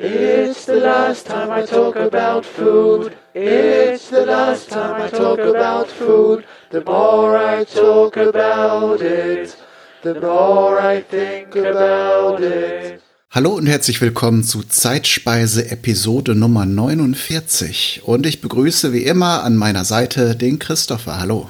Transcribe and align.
It's 0.00 0.64
the 0.66 0.76
last 0.76 1.26
time 1.26 1.50
I 1.50 1.66
talk 1.66 1.96
about 1.96 2.46
food. 2.46 3.16
It's 3.34 4.10
the 4.10 4.24
last 4.24 4.70
time 4.70 5.02
I 5.02 5.08
talk 5.08 5.40
about 5.40 5.88
food. 5.88 6.44
The 6.70 6.84
more 6.84 7.36
I 7.36 7.64
talk 7.64 8.16
about 8.16 9.00
it, 9.02 9.56
the 10.04 10.14
more 10.14 10.78
I 10.80 11.02
think 11.02 11.56
about 11.56 12.40
it. 12.40 13.00
Hallo 13.32 13.54
und 13.56 13.66
herzlich 13.66 14.00
willkommen 14.00 14.44
zu 14.44 14.62
Zeitspeise 14.62 15.68
Episode 15.68 16.36
Nummer 16.36 16.64
49. 16.64 18.02
Und 18.04 18.24
ich 18.24 18.40
begrüße 18.40 18.92
wie 18.92 19.02
immer 19.02 19.42
an 19.42 19.56
meiner 19.56 19.84
Seite 19.84 20.36
den 20.36 20.60
Christopher. 20.60 21.18
Hallo. 21.18 21.48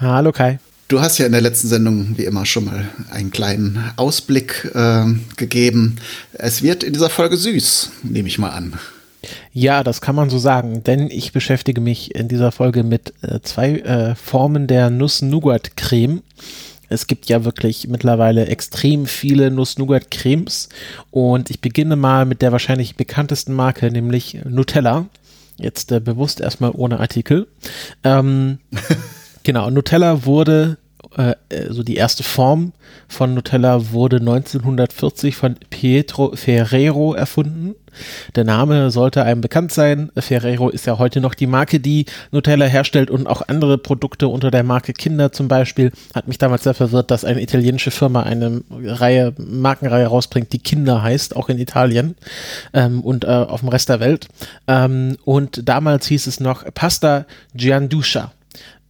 Hallo 0.00 0.32
Kai. 0.32 0.58
Du 0.88 1.02
hast 1.02 1.18
ja 1.18 1.26
in 1.26 1.32
der 1.32 1.42
letzten 1.42 1.68
Sendung 1.68 2.16
wie 2.16 2.24
immer 2.24 2.46
schon 2.46 2.64
mal 2.64 2.88
einen 3.10 3.30
kleinen 3.30 3.92
Ausblick 3.96 4.70
äh, 4.74 5.04
gegeben. 5.36 5.96
Es 6.32 6.62
wird 6.62 6.82
in 6.82 6.94
dieser 6.94 7.10
Folge 7.10 7.36
süß, 7.36 7.90
nehme 8.04 8.26
ich 8.26 8.38
mal 8.38 8.50
an. 8.50 8.72
Ja, 9.52 9.84
das 9.84 10.00
kann 10.00 10.14
man 10.14 10.30
so 10.30 10.38
sagen, 10.38 10.82
denn 10.84 11.10
ich 11.10 11.32
beschäftige 11.32 11.82
mich 11.82 12.14
in 12.14 12.28
dieser 12.28 12.52
Folge 12.52 12.84
mit 12.84 13.12
äh, 13.20 13.40
zwei 13.42 13.80
äh, 13.80 14.14
Formen 14.14 14.66
der 14.66 14.88
Nuss-Nougat-Creme. 14.88 16.22
Es 16.88 17.06
gibt 17.06 17.28
ja 17.28 17.44
wirklich 17.44 17.88
mittlerweile 17.88 18.46
extrem 18.46 19.04
viele 19.04 19.50
Nuss-Nougat-Cremes 19.50 20.70
und 21.10 21.50
ich 21.50 21.60
beginne 21.60 21.96
mal 21.96 22.24
mit 22.24 22.40
der 22.40 22.50
wahrscheinlich 22.52 22.96
bekanntesten 22.96 23.52
Marke, 23.52 23.90
nämlich 23.90 24.38
Nutella. 24.48 25.04
Jetzt 25.58 25.92
äh, 25.92 26.00
bewusst 26.00 26.40
erstmal 26.40 26.70
ohne 26.70 26.98
Artikel. 26.98 27.46
Ähm, 28.04 28.58
Genau, 29.48 29.70
Nutella 29.70 30.26
wurde, 30.26 30.76
äh, 31.16 31.34
also 31.50 31.82
die 31.82 31.96
erste 31.96 32.22
Form 32.22 32.74
von 33.08 33.32
Nutella 33.32 33.92
wurde 33.92 34.18
1940 34.18 35.36
von 35.36 35.56
Pietro 35.70 36.36
Ferrero 36.36 37.14
erfunden. 37.14 37.74
Der 38.36 38.44
Name 38.44 38.90
sollte 38.90 39.22
einem 39.22 39.40
bekannt 39.40 39.72
sein. 39.72 40.12
Ferrero 40.18 40.68
ist 40.68 40.84
ja 40.84 40.98
heute 40.98 41.22
noch 41.22 41.32
die 41.32 41.46
Marke, 41.46 41.80
die 41.80 42.04
Nutella 42.30 42.66
herstellt 42.66 43.10
und 43.10 43.26
auch 43.26 43.40
andere 43.48 43.78
Produkte 43.78 44.28
unter 44.28 44.50
der 44.50 44.64
Marke 44.64 44.92
Kinder 44.92 45.32
zum 45.32 45.48
Beispiel. 45.48 45.92
Hat 46.14 46.28
mich 46.28 46.36
damals 46.36 46.64
sehr 46.64 46.74
verwirrt, 46.74 47.10
dass 47.10 47.24
eine 47.24 47.40
italienische 47.40 47.90
Firma 47.90 48.24
eine 48.24 48.60
Reihe, 48.70 49.32
Markenreihe 49.38 50.08
rausbringt, 50.08 50.52
die 50.52 50.58
Kinder 50.58 51.02
heißt, 51.02 51.34
auch 51.36 51.48
in 51.48 51.58
Italien 51.58 52.16
ähm, 52.74 53.00
und 53.00 53.24
äh, 53.24 53.28
auf 53.28 53.60
dem 53.60 53.70
Rest 53.70 53.88
der 53.88 54.00
Welt. 54.00 54.28
Ähm, 54.66 55.16
und 55.24 55.66
damals 55.66 56.06
hieß 56.06 56.26
es 56.26 56.38
noch 56.38 56.66
Pasta 56.74 57.24
Gianduccia. 57.54 58.30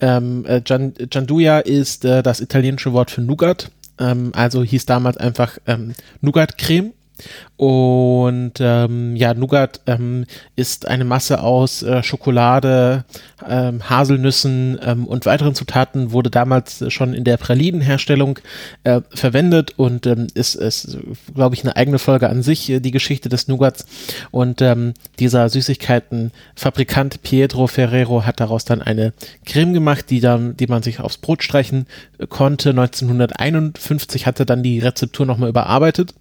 Ähm, 0.01 0.45
äh, 0.47 0.61
Gianduja 0.61 1.59
ist 1.61 2.05
äh, 2.05 2.23
das 2.23 2.41
italienische 2.41 2.93
Wort 2.93 3.11
für 3.11 3.21
Nougat. 3.21 3.71
Ähm, 3.99 4.33
also 4.35 4.63
hieß 4.63 4.87
damals 4.87 5.17
einfach 5.17 5.59
ähm, 5.67 5.93
Nougat-Creme. 6.21 6.93
Und 7.59 8.53
ähm, 8.61 9.17
ja, 9.17 9.34
Nougat 9.34 9.81
ähm, 9.87 10.27
ist 10.55 10.87
eine 10.87 11.05
Masse 11.05 11.42
aus 11.42 11.83
äh, 11.83 12.05
Schokolade, 12.05 13.05
ähm, 13.45 13.91
Haselnüssen 13.91 14.78
ähm, 14.81 15.05
und 15.06 15.27
weiteren 15.27 15.56
Zutaten, 15.56 16.12
wurde 16.12 16.31
damals 16.31 16.84
schon 16.92 17.14
in 17.14 17.25
der 17.25 17.36
Pralinenherstellung 17.36 18.39
äh, 18.84 19.01
verwendet 19.12 19.75
und 19.77 20.06
ähm, 20.06 20.29
ist, 20.34 20.55
ist 20.55 20.98
glaube 21.34 21.56
ich, 21.56 21.64
eine 21.64 21.75
eigene 21.75 21.98
Folge 21.98 22.29
an 22.29 22.45
sich, 22.45 22.70
äh, 22.70 22.79
die 22.79 22.92
Geschichte 22.92 23.29
des 23.29 23.48
Nougats. 23.48 23.86
Und 24.31 24.62
ähm, 24.62 24.95
dieser 25.19 25.48
Süßigkeitenfabrikant 25.48 27.23
Pietro 27.23 27.67
Ferrero 27.67 28.25
hat 28.25 28.39
daraus 28.39 28.67
dann 28.67 28.83
eine 28.83 29.12
Creme 29.47 29.73
gemacht, 29.73 30.11
die 30.11 30.20
dann, 30.20 30.56
die 30.56 30.69
man 30.69 30.84
sich 30.84 31.01
aufs 31.01 31.19
Brot 31.19 31.42
streichen 31.42 31.86
äh, 32.19 32.29
konnte. 32.29 32.70
1951 32.70 34.27
hatte 34.27 34.47
dann 34.47 34.62
die 34.62 34.79
Rezeptur 34.79 35.27
nochmal 35.27 35.48
überarbeitet 35.48 36.14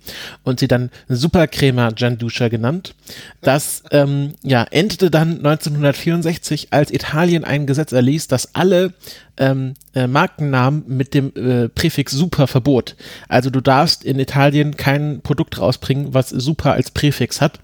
und 0.43 0.59
sie 0.59 0.67
dann 0.67 0.89
Supercrema 1.28 1.89
Gianduca 1.92 2.47
genannt. 2.47 2.95
Das 3.42 3.83
ähm, 3.92 4.36
ja, 4.44 4.64
endete 4.72 5.11
dann 5.11 5.45
1964, 5.45 6.70
als 6.72 6.89
Italien 6.89 7.44
ein 7.44 7.67
Gesetz 7.67 7.92
erließ, 7.92 8.30
das 8.30 8.56
alle 8.56 8.94
ähm, 9.36 9.73
äh, 9.94 10.08
Markennamen 10.08 10.86
mit 10.87 11.14
dem 11.14 11.33
äh, 11.36 11.67
Präfix 11.67 12.14
Super 12.14 12.48
verbot. 12.48 12.95
Also 13.27 13.49
du 13.49 13.60
darfst 13.60 14.05
in 14.05 14.20
Italien 14.20 14.77
kein 14.77 15.20
Produkt 15.20 15.60
rausbringen, 15.60 16.14
was 16.14 16.30
Super 16.30 16.71
als 16.71 16.92
Präfix 16.92 17.42
hat. 17.42 17.60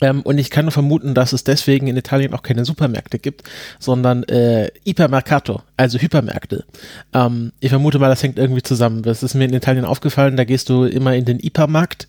Ähm, 0.00 0.22
und 0.22 0.38
ich 0.38 0.50
kann 0.50 0.64
nur 0.64 0.72
vermuten, 0.72 1.14
dass 1.14 1.32
es 1.32 1.44
deswegen 1.44 1.86
in 1.86 1.96
Italien 1.96 2.34
auch 2.34 2.42
keine 2.42 2.64
Supermärkte 2.64 3.18
gibt, 3.18 3.42
sondern 3.78 4.22
äh, 4.24 4.70
Ipermercato, 4.84 5.62
also 5.76 5.98
Hypermärkte. 5.98 6.64
Ähm, 7.12 7.52
ich 7.60 7.70
vermute 7.70 7.98
mal, 7.98 8.08
das 8.08 8.22
hängt 8.22 8.38
irgendwie 8.38 8.62
zusammen. 8.62 9.02
Das 9.02 9.22
ist 9.22 9.34
mir 9.34 9.44
in 9.44 9.54
Italien 9.54 9.84
aufgefallen, 9.84 10.36
da 10.36 10.44
gehst 10.44 10.68
du 10.68 10.84
immer 10.84 11.14
in 11.14 11.24
den 11.24 11.38
Hypermarkt, 11.38 12.06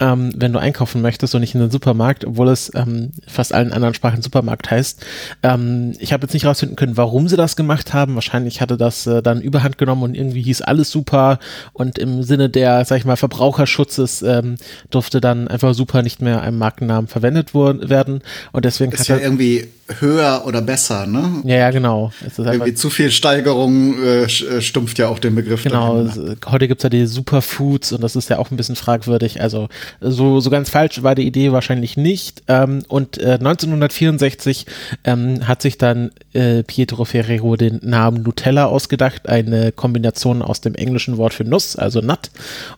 ähm, 0.00 0.32
wenn 0.36 0.52
du 0.52 0.58
einkaufen 0.58 1.02
möchtest 1.02 1.34
und 1.34 1.40
nicht 1.40 1.54
in 1.54 1.60
den 1.60 1.70
Supermarkt, 1.70 2.24
obwohl 2.24 2.48
es 2.48 2.70
ähm, 2.74 3.12
fast 3.26 3.52
allen 3.52 3.72
anderen 3.72 3.94
Sprachen 3.94 4.22
Supermarkt 4.22 4.70
heißt. 4.70 5.04
Ähm, 5.42 5.94
ich 5.98 6.12
habe 6.12 6.24
jetzt 6.24 6.34
nicht 6.34 6.46
rausfinden 6.46 6.76
können, 6.76 6.96
warum 6.96 7.28
sie 7.28 7.36
das 7.36 7.56
gemacht 7.56 7.92
haben. 7.92 8.14
Wahrscheinlich 8.14 8.60
hatte 8.60 8.76
das 8.76 9.06
äh, 9.06 9.22
dann 9.22 9.40
überhand 9.40 9.78
genommen 9.78 10.02
und 10.02 10.14
irgendwie 10.14 10.42
hieß 10.42 10.62
alles 10.62 10.90
super 10.90 11.38
und 11.72 11.98
im 11.98 12.22
Sinne 12.22 12.48
der, 12.48 12.84
sag 12.84 12.98
ich 12.98 13.04
mal, 13.04 13.16
Verbraucherschutzes 13.16 14.22
ähm, 14.22 14.56
durfte 14.90 15.20
dann 15.20 15.48
einfach 15.48 15.74
super 15.74 16.02
nicht 16.02 16.22
mehr 16.22 16.42
einem 16.42 16.58
Markennamen 16.58 17.08
verwenden 17.08 17.31
verwendet 17.32 17.90
werden 17.90 18.20
und 18.52 18.64
deswegen 18.64 18.92
ist 18.92 19.08
ja 19.08 19.18
irgendwie 19.18 19.68
höher 20.00 20.44
oder 20.46 20.62
besser, 20.62 21.06
ne? 21.06 21.42
Ja, 21.44 21.56
ja, 21.56 21.70
genau. 21.70 22.12
irgendwie 22.38 22.72
zu 22.74 22.88
viel 22.88 23.10
Steigerung 23.10 24.02
äh, 24.02 24.22
äh, 24.22 24.60
stumpft 24.62 24.98
ja 24.98 25.08
auch 25.08 25.18
den 25.18 25.34
Begriff. 25.34 25.64
Genau. 25.64 26.04
Dahin? 26.04 26.36
Heute 26.46 26.68
gibt's 26.68 26.84
ja 26.84 26.88
die 26.88 27.06
Superfoods 27.06 27.92
und 27.92 28.02
das 28.02 28.16
ist 28.16 28.30
ja 28.30 28.38
auch 28.38 28.50
ein 28.50 28.56
bisschen 28.56 28.76
fragwürdig. 28.76 29.40
Also 29.42 29.68
so 30.00 30.40
so 30.40 30.50
ganz 30.50 30.70
falsch 30.70 31.02
war 31.02 31.14
die 31.14 31.26
Idee 31.26 31.52
wahrscheinlich 31.52 31.96
nicht. 31.96 32.42
Ähm, 32.48 32.84
und 32.88 33.18
äh, 33.18 33.34
1964 33.34 34.66
ähm, 35.04 35.46
hat 35.46 35.60
sich 35.62 35.78
dann 35.78 36.10
äh, 36.32 36.62
Pietro 36.62 37.04
Ferrero 37.04 37.56
den 37.56 37.80
Namen 37.82 38.22
Nutella 38.22 38.66
ausgedacht, 38.66 39.28
eine 39.28 39.72
Kombination 39.72 40.42
aus 40.42 40.60
dem 40.60 40.74
englischen 40.74 41.18
Wort 41.18 41.34
für 41.34 41.44
Nuss, 41.44 41.76
also 41.76 42.00
Nut, 42.00 42.30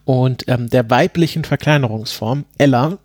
und 0.05 0.45
ähm, 0.49 0.69
der 0.69 0.91
weiblichen 0.91 1.45
Verkleinerungsform 1.45 2.45
Ella 2.59 2.99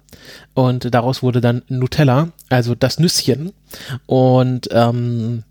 und 0.53 0.94
daraus 0.94 1.24
wurde 1.24 1.42
dann 1.42 1.64
Nutella, 1.68 2.30
also 2.50 2.75
das 2.75 3.00
Nüsschen. 3.00 3.53
Und 4.06 4.70
ähm, 4.72 5.44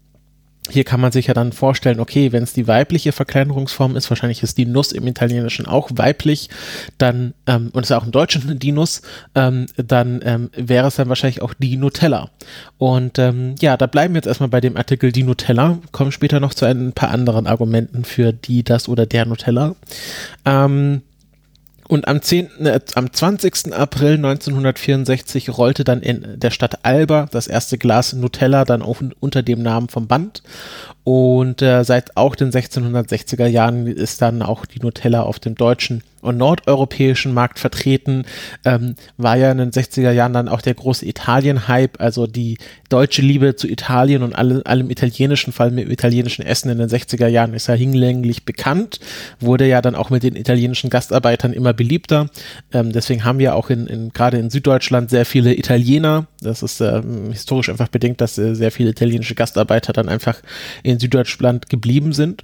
hier 0.71 0.85
kann 0.85 1.01
man 1.01 1.13
sich 1.13 1.29
ja 1.29 1.35
dann 1.35 1.53
vorstellen, 1.53 2.01
okay, 2.01 2.33
wenn 2.33 2.43
es 2.43 2.53
die 2.53 2.69
weibliche 2.69 3.13
Verkleinerungsform 3.13 3.97
ist, 3.97 4.11
wahrscheinlich 4.11 4.43
ist 4.43 4.59
die 4.59 4.67
Nuss 4.67 4.93
im 4.93 5.07
Italienischen 5.07 5.67
auch 5.67 5.91
weiblich, 5.95 6.51
dann, 6.99 7.35
ähm, 7.47 7.71
und 7.73 7.85
es 7.85 7.91
ist 7.91 7.97
auch 7.97 8.05
im 8.05 8.13
Deutschen 8.13 8.59
die 8.59 8.73
Nuss, 8.73 9.03
ähm, 9.35 9.67
dann 9.77 10.21
ähm, 10.25 10.51
wäre 10.55 10.89
es 10.89 10.97
dann 10.97 11.09
wahrscheinlich 11.09 11.43
auch 11.43 11.55
die 11.55 11.77
Nutella. 11.77 12.31
Und 12.77 13.19
ähm, 13.19 13.55
ja, 13.61 13.77
da 13.77 13.87
bleiben 13.87 14.15
wir 14.15 14.19
jetzt 14.19 14.27
erstmal 14.27 14.51
bei 14.51 14.61
dem 14.61 14.77
Artikel 14.77 15.13
die 15.13 15.23
Nutella, 15.23 15.79
kommen 15.93 16.13
später 16.13 16.41
noch 16.41 16.55
zu 16.55 16.67
ein 16.67 16.93
paar 16.93 17.11
anderen 17.11 17.47
Argumenten 17.47 18.05
für 18.05 18.33
die, 18.33 18.63
das 18.63 18.89
oder 18.89 19.07
der 19.07 19.27
Nutella. 19.27 19.75
Ähm, 20.45 21.03
und 21.89 22.07
am 22.07 22.21
10., 22.21 22.67
äh, 22.67 22.81
am 22.95 23.13
20. 23.13 23.73
April 23.73 24.15
1964 24.15 25.57
rollte 25.57 25.85
dann 25.85 26.03
in 26.03 26.39
der 26.39 26.51
Stadt 26.51 26.85
Alba 26.85 27.29
das 27.31 27.47
erste 27.47 27.79
Glas 27.79 28.13
Nutella 28.13 28.65
dann 28.65 28.83
auch 28.83 29.03
unter 29.21 29.43
dem 29.43 29.63
Namen 29.63 29.89
vom 29.89 30.07
Band. 30.07 30.43
Und 31.03 31.63
äh, 31.63 31.85
seit 31.85 32.17
auch 32.17 32.37
den 32.37 32.51
1660er 32.51 33.47
Jahren 33.47 33.87
ist 33.87 34.21
dann 34.21 34.43
auch 34.43 34.67
die 34.67 34.81
Nutella 34.81 35.23
auf 35.23 35.39
dem 35.39 35.55
deutschen 35.55 36.03
und 36.21 36.37
nordeuropäischen 36.37 37.33
Markt 37.33 37.59
vertreten, 37.59 38.25
ähm, 38.65 38.95
war 39.17 39.37
ja 39.37 39.51
in 39.51 39.59
den 39.59 39.71
60er 39.71 40.11
Jahren 40.11 40.33
dann 40.33 40.49
auch 40.49 40.61
der 40.61 40.75
große 40.75 41.07
Italien-Hype, 41.07 42.01
also 42.01 42.27
die 42.27 42.59
deutsche 42.89 43.23
Liebe 43.23 43.57
zu 43.57 43.69
Italien 43.69 44.23
und 44.23 44.35
alle, 44.35 44.65
allem 44.67 44.91
italienischen, 44.91 45.53
vor 45.53 45.67
allem 45.67 45.77
mit 45.77 45.91
italienischen 45.91 46.45
Essen 46.45 46.71
in 46.71 46.79
den 46.79 46.89
60er 46.89 47.27
Jahren 47.27 47.55
ist 47.55 47.69
ja 47.69 47.75
hinlänglich 47.75 48.45
bekannt, 48.45 49.01
wurde 49.41 49.67
ja 49.67 49.83
dann 49.83 49.95
auch 49.95 50.11
mit 50.11 50.23
den 50.23 50.37
italienischen 50.37 50.91
Gastarbeitern 50.91 51.53
immer 51.53 51.73
beliebter. 51.73 52.31
Ähm, 52.73 52.93
deswegen 52.93 53.25
haben 53.25 53.39
wir 53.39 53.55
auch 53.55 53.71
in, 53.71 53.87
in 53.87 54.13
gerade 54.13 54.39
in 54.39 54.51
Süddeutschland 54.51 55.11
sehr 55.11 55.27
viele 55.27 55.57
Italiener. 55.57 56.27
Das 56.41 56.63
ist 56.63 56.81
ähm, 56.81 57.31
historisch 57.31 57.69
einfach 57.69 57.89
bedingt, 57.89 58.21
dass 58.21 58.39
äh, 58.39 58.55
sehr 58.55 58.71
viele 58.71 58.91
italienische 58.91 59.35
Gastarbeiter 59.35 59.93
dann 59.93 60.09
einfach 60.09 60.41
in 60.83 60.99
Süddeutschland 60.99 61.69
geblieben 61.69 62.13
sind. 62.13 62.43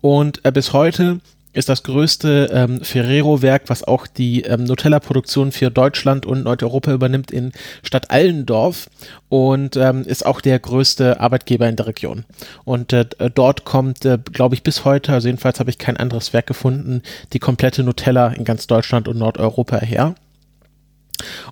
Und 0.00 0.44
äh, 0.44 0.52
bis 0.52 0.72
heute 0.72 1.20
ist 1.54 1.68
das 1.68 1.82
größte 1.82 2.50
ähm, 2.52 2.80
Ferrero-Werk, 2.82 3.62
was 3.68 3.84
auch 3.84 4.06
die 4.06 4.42
ähm, 4.42 4.64
Nutella-Produktion 4.64 5.52
für 5.52 5.70
Deutschland 5.70 6.26
und 6.26 6.44
Nordeuropa 6.44 6.92
übernimmt, 6.92 7.30
in 7.30 7.52
Stadt 7.82 8.10
Allendorf 8.10 8.88
und 9.28 9.76
ähm, 9.76 10.02
ist 10.02 10.26
auch 10.26 10.40
der 10.40 10.58
größte 10.58 11.20
Arbeitgeber 11.20 11.68
in 11.68 11.76
der 11.76 11.86
Region. 11.86 12.24
Und 12.64 12.92
äh, 12.92 13.06
dort 13.34 13.64
kommt, 13.64 14.04
äh, 14.04 14.18
glaube 14.32 14.54
ich, 14.54 14.62
bis 14.62 14.84
heute, 14.84 15.12
also 15.12 15.28
jedenfalls 15.28 15.60
habe 15.60 15.70
ich 15.70 15.78
kein 15.78 15.96
anderes 15.96 16.32
Werk 16.32 16.46
gefunden, 16.46 17.02
die 17.32 17.38
komplette 17.38 17.82
Nutella 17.82 18.28
in 18.28 18.44
ganz 18.44 18.66
Deutschland 18.66 19.08
und 19.08 19.18
Nordeuropa 19.18 19.78
her. 19.78 20.14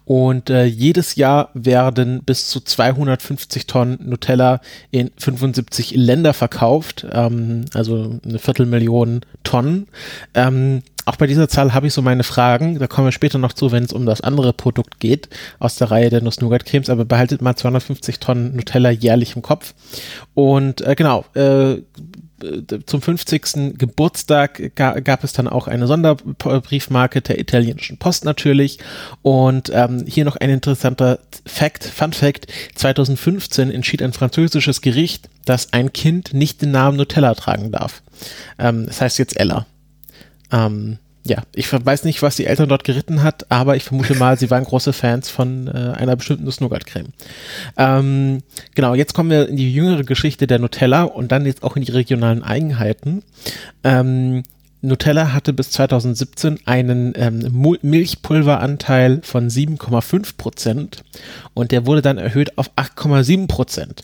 Und 0.05 0.51
äh, 0.51 0.65
jedes 0.65 1.15
Jahr 1.15 1.51
werden 1.55 2.23
bis 2.25 2.49
zu 2.49 2.61
250 2.61 3.67
Tonnen 3.67 3.99
Nutella 4.03 4.61
in 4.91 5.11
75 5.17 5.95
Länder 5.95 6.35
verkauft, 6.35 7.07
ähm, 7.11 7.67
also 7.75 8.19
eine 8.25 8.39
Viertelmillion 8.39 9.21
Tonnen. 9.45 9.87
Ähm, 10.35 10.83
auch 11.05 11.17
bei 11.17 11.27
dieser 11.27 11.49
Zahl 11.49 11.75
habe 11.75 11.89
ich 11.89 11.95
so 11.95 12.03
meine 12.03 12.23
Fragen. 12.23 12.79
Da 12.79 12.87
kommen 12.87 13.09
wir 13.09 13.13
später 13.13 13.39
noch 13.39 13.53
zu, 13.53 13.73
wenn 13.73 13.85
es 13.85 13.93
um 13.93 14.07
das 14.07 14.21
andere 14.21 14.53
Produkt 14.53 15.01
geht 15.01 15.29
aus 15.59 15.75
der 15.77 15.91
Reihe 15.91 16.11
der 16.11 16.23
Nuss-Nougat-Cremes. 16.23 16.91
Aber 16.91 17.05
behaltet 17.05 17.43
mal 17.43 17.57
250 17.57 18.21
Tonnen 18.21 18.55
Nutella 18.55 18.91
jährlich 18.91 19.35
im 19.35 19.43
Kopf. 19.43 19.75
Und 20.35 20.81
äh, 20.83 20.95
genau, 20.95 21.25
äh, 21.35 21.79
zum 22.87 23.03
50. 23.03 23.79
Geburtstag 23.79 24.75
ga, 24.75 25.01
gab 25.01 25.25
es 25.25 25.33
dann 25.33 25.49
auch 25.49 25.69
eine 25.69 25.87
Sonderbriefmarke 25.87 27.21
der 27.21 27.39
italienischen 27.39 27.99
Post 27.99 28.25
natürlich. 28.25 28.79
Und 29.23 29.71
ähm, 29.73 30.05
hier 30.07 30.25
noch 30.25 30.37
ein 30.37 30.51
interessanter 30.51 31.19
Fact, 31.47 31.85
Fun 31.85 32.13
Fact. 32.13 32.47
2015 32.75 33.71
entschied 33.71 34.03
ein 34.03 34.13
französisches 34.13 34.81
Gericht, 34.81 35.29
dass 35.45 35.73
ein 35.73 35.93
Kind 35.93 36.35
nicht 36.35 36.63
den 36.63 36.71
Namen 36.71 36.97
Nutella 36.97 37.35
tragen 37.35 37.73
darf. 37.73 38.03
Ähm, 38.59 38.87
das 38.87 39.01
heißt 39.01 39.19
jetzt 39.19 39.39
Ella. 39.39 39.67
Ähm, 40.51 40.99
ja, 41.25 41.43
ich 41.55 41.73
weiß 41.73 42.05
nicht, 42.05 42.21
was 42.23 42.37
die 42.37 42.47
Eltern 42.47 42.69
dort 42.69 42.83
geritten 42.83 43.23
hat, 43.23 43.47
aber 43.51 43.77
ich 43.77 43.85
vermute 43.85 44.15
mal, 44.15 44.37
sie 44.37 44.51
waren 44.51 44.65
große 44.65 44.93
Fans 44.93 45.31
von 45.31 45.69
äh, 45.69 45.93
einer 45.97 46.17
bestimmten 46.17 46.45
Nuss-Nougat-Creme. 46.45 47.13
Ähm, 47.77 48.43
genau, 48.75 48.95
jetzt 48.95 49.15
kommen 49.15 49.31
wir 49.31 49.49
in 49.49 49.57
die 49.57 49.73
jüngere 49.73 50.03
Geschichte 50.03 50.49
der 50.49 50.59
Nutella 50.59 51.05
und 51.05 51.31
dann 51.31 51.47
jetzt 51.47 51.63
auch 51.63 51.77
in 51.77 51.85
die 51.85 51.93
regionalen 51.93 52.43
Eigenheiten. 52.43 53.23
Ähm, 53.85 54.43
Nutella 54.85 55.33
hatte 55.33 55.53
bis 55.53 55.71
2017 55.71 56.59
einen 56.67 57.13
ähm, 57.17 57.79
Milchpulveranteil 57.83 59.21
von 59.23 59.49
7,5 59.49 60.37
Prozent 60.37 61.05
und 61.55 61.71
der 61.71 61.87
wurde 61.87 62.03
dann 62.03 62.19
erhöht 62.19 62.59
auf 62.59 62.69
8,7 62.75 63.47
Prozent. 63.47 64.03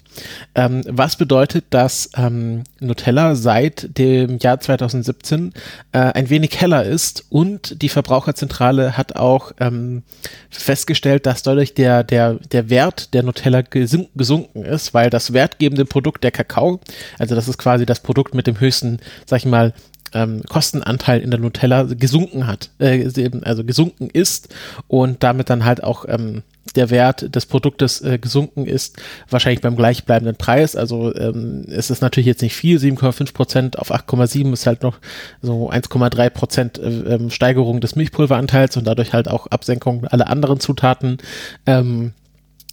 Ähm, 0.55 0.83
was 0.87 1.17
bedeutet, 1.17 1.65
dass 1.71 2.11
ähm, 2.17 2.63
Nutella 2.79 3.35
seit 3.35 3.99
dem 3.99 4.39
Jahr 4.39 4.61
2017 4.61 5.53
äh, 5.91 5.99
ein 5.99 6.31
wenig 6.31 6.61
heller 6.61 6.85
ist 6.85 7.25
und 7.29 7.83
die 7.83 7.89
Verbraucherzentrale 7.89 8.97
hat 8.97 9.17
auch 9.17 9.51
ähm, 9.59 10.05
festgestellt, 10.49 11.27
dass 11.27 11.43
dadurch 11.43 11.75
der, 11.75 12.05
der, 12.05 12.35
der 12.35 12.71
Wert 12.71 13.15
der 13.15 13.25
Nutella 13.25 13.63
gesunken 13.63 14.65
ist, 14.65 14.95
weil 14.95 15.11
das 15.11 15.33
wertgebende 15.33 15.85
Produkt 15.85 16.23
der 16.23 16.31
Kakao, 16.31 16.79
also 17.19 17.35
das 17.35 17.49
ist 17.49 17.59
quasi 17.59 17.85
das 17.85 17.99
Produkt 18.01 18.33
mit 18.37 18.47
dem 18.47 18.61
höchsten, 18.61 18.99
sag 19.27 19.39
ich 19.39 19.47
mal, 19.47 19.75
ähm, 20.13 20.43
Kostenanteil 20.49 21.21
in 21.21 21.31
der 21.31 21.41
Nutella 21.41 21.83
gesunken 21.85 22.47
hat, 22.47 22.71
äh, 22.79 23.09
also 23.43 23.65
gesunken 23.65 24.09
ist 24.11 24.55
und 24.87 25.23
damit 25.23 25.51
dann 25.51 25.65
halt 25.65 25.83
auch 25.83 26.05
ähm, 26.09 26.43
der 26.77 26.91
Wert 26.91 27.35
des 27.35 27.47
Produktes 27.47 28.01
äh, 28.03 28.19
gesunken 28.19 28.67
ist, 28.67 28.97
wahrscheinlich 29.29 29.61
beim 29.61 29.77
gleichbleibenden 29.77 30.37
Preis. 30.37 30.77
Also 30.77 31.15
ähm, 31.15 31.65
es 31.69 31.91
ist 31.91 32.03
natürlich 32.03 32.27
jetzt 32.27 32.43
nicht 32.43 32.55
viel, 32.55 32.79
7,5 32.79 33.33
Prozent 33.33 33.79
auf 33.79 33.93
8,7 33.93 34.53
ist 34.53 34.67
halt 34.67 34.83
noch 34.83 34.99
so 35.43 35.71
1,3 35.71 36.31
Prozent 36.31 36.79
äh, 36.79 37.15
ähm, 37.15 37.31
Steigerung 37.31 37.81
des 37.81 37.97
Milchpulveranteils 37.97 38.77
und 38.77 38.87
dadurch 38.87 39.13
halt 39.13 39.29
auch 39.29 39.47
Absenkung 39.49 40.07
aller 40.07 40.29
anderen 40.29 40.61
Zutaten. 40.61 41.19
Ähm, 41.67 42.13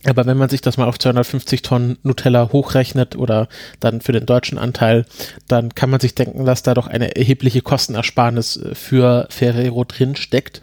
aber 0.05 0.25
wenn 0.25 0.37
man 0.37 0.49
sich 0.49 0.61
das 0.61 0.77
mal 0.77 0.87
auf 0.87 0.99
250 0.99 1.61
Tonnen 1.61 1.97
Nutella 2.03 2.49
hochrechnet 2.51 3.15
oder 3.15 3.47
dann 3.79 4.01
für 4.01 4.11
den 4.11 4.25
deutschen 4.25 4.57
Anteil, 4.57 5.05
dann 5.47 5.73
kann 5.73 5.89
man 5.89 5.99
sich 5.99 6.15
denken, 6.15 6.45
dass 6.45 6.63
da 6.63 6.73
doch 6.73 6.87
eine 6.87 7.15
erhebliche 7.15 7.61
Kostenersparnis 7.61 8.57
äh, 8.57 8.75
für 8.75 9.27
Ferrero 9.29 9.83
drin 9.83 10.15
steckt. 10.15 10.61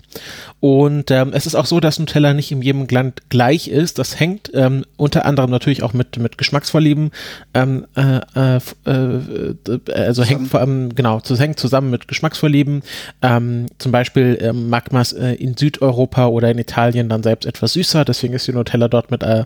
Und 0.61 1.11
ähm, 1.11 1.33
es 1.33 1.47
ist 1.47 1.55
auch 1.55 1.67
so, 1.67 1.81
dass 1.81 1.99
Nutella 1.99 2.35
nicht 2.35 2.53
in 2.53 2.63
jedem 2.63 2.87
Land 2.89 3.29
gleich 3.31 3.69
ist. 3.69 3.99
Das 3.99 4.21
hängt 4.21 4.51
ähm, 4.55 4.85
unter 4.97 5.27
anderem 5.27 5.51
natürlich 5.51 5.83
auch 5.83 5.93
mit, 5.93 6.19
mit 6.19 6.39
Geschmacksvorlieben, 6.39 7.11
ähm, 7.55 7.87
äh, 7.97 8.21
äh, 8.37 8.61
äh, 8.87 9.93
also 9.93 10.23
hängt 10.23 10.49
vor 10.49 10.61
allem, 10.61 10.95
genau, 10.95 11.21
das 11.21 11.41
hängt 11.41 11.59
zusammen 11.59 11.91
mit 11.91 12.07
Geschmacksvorlieben. 12.07 12.83
Ähm, 13.23 13.67
zum 13.79 13.91
Beispiel 13.91 14.39
ähm, 14.41 14.69
mag 14.69 14.93
man 14.93 15.03
es 15.03 15.13
äh, 15.13 15.33
in 15.35 15.57
Südeuropa 15.57 16.27
oder 16.27 16.51
in 16.51 16.59
Italien 16.59 17.09
dann 17.09 17.23
selbst 17.23 17.47
etwas 17.47 17.73
süßer, 17.73 18.05
deswegen 18.05 18.35
ist 18.35 18.47
die 18.47 18.53
Nutella 18.53 18.89
dort 18.89 19.11
mit 19.11 19.25
äh, 19.41 19.45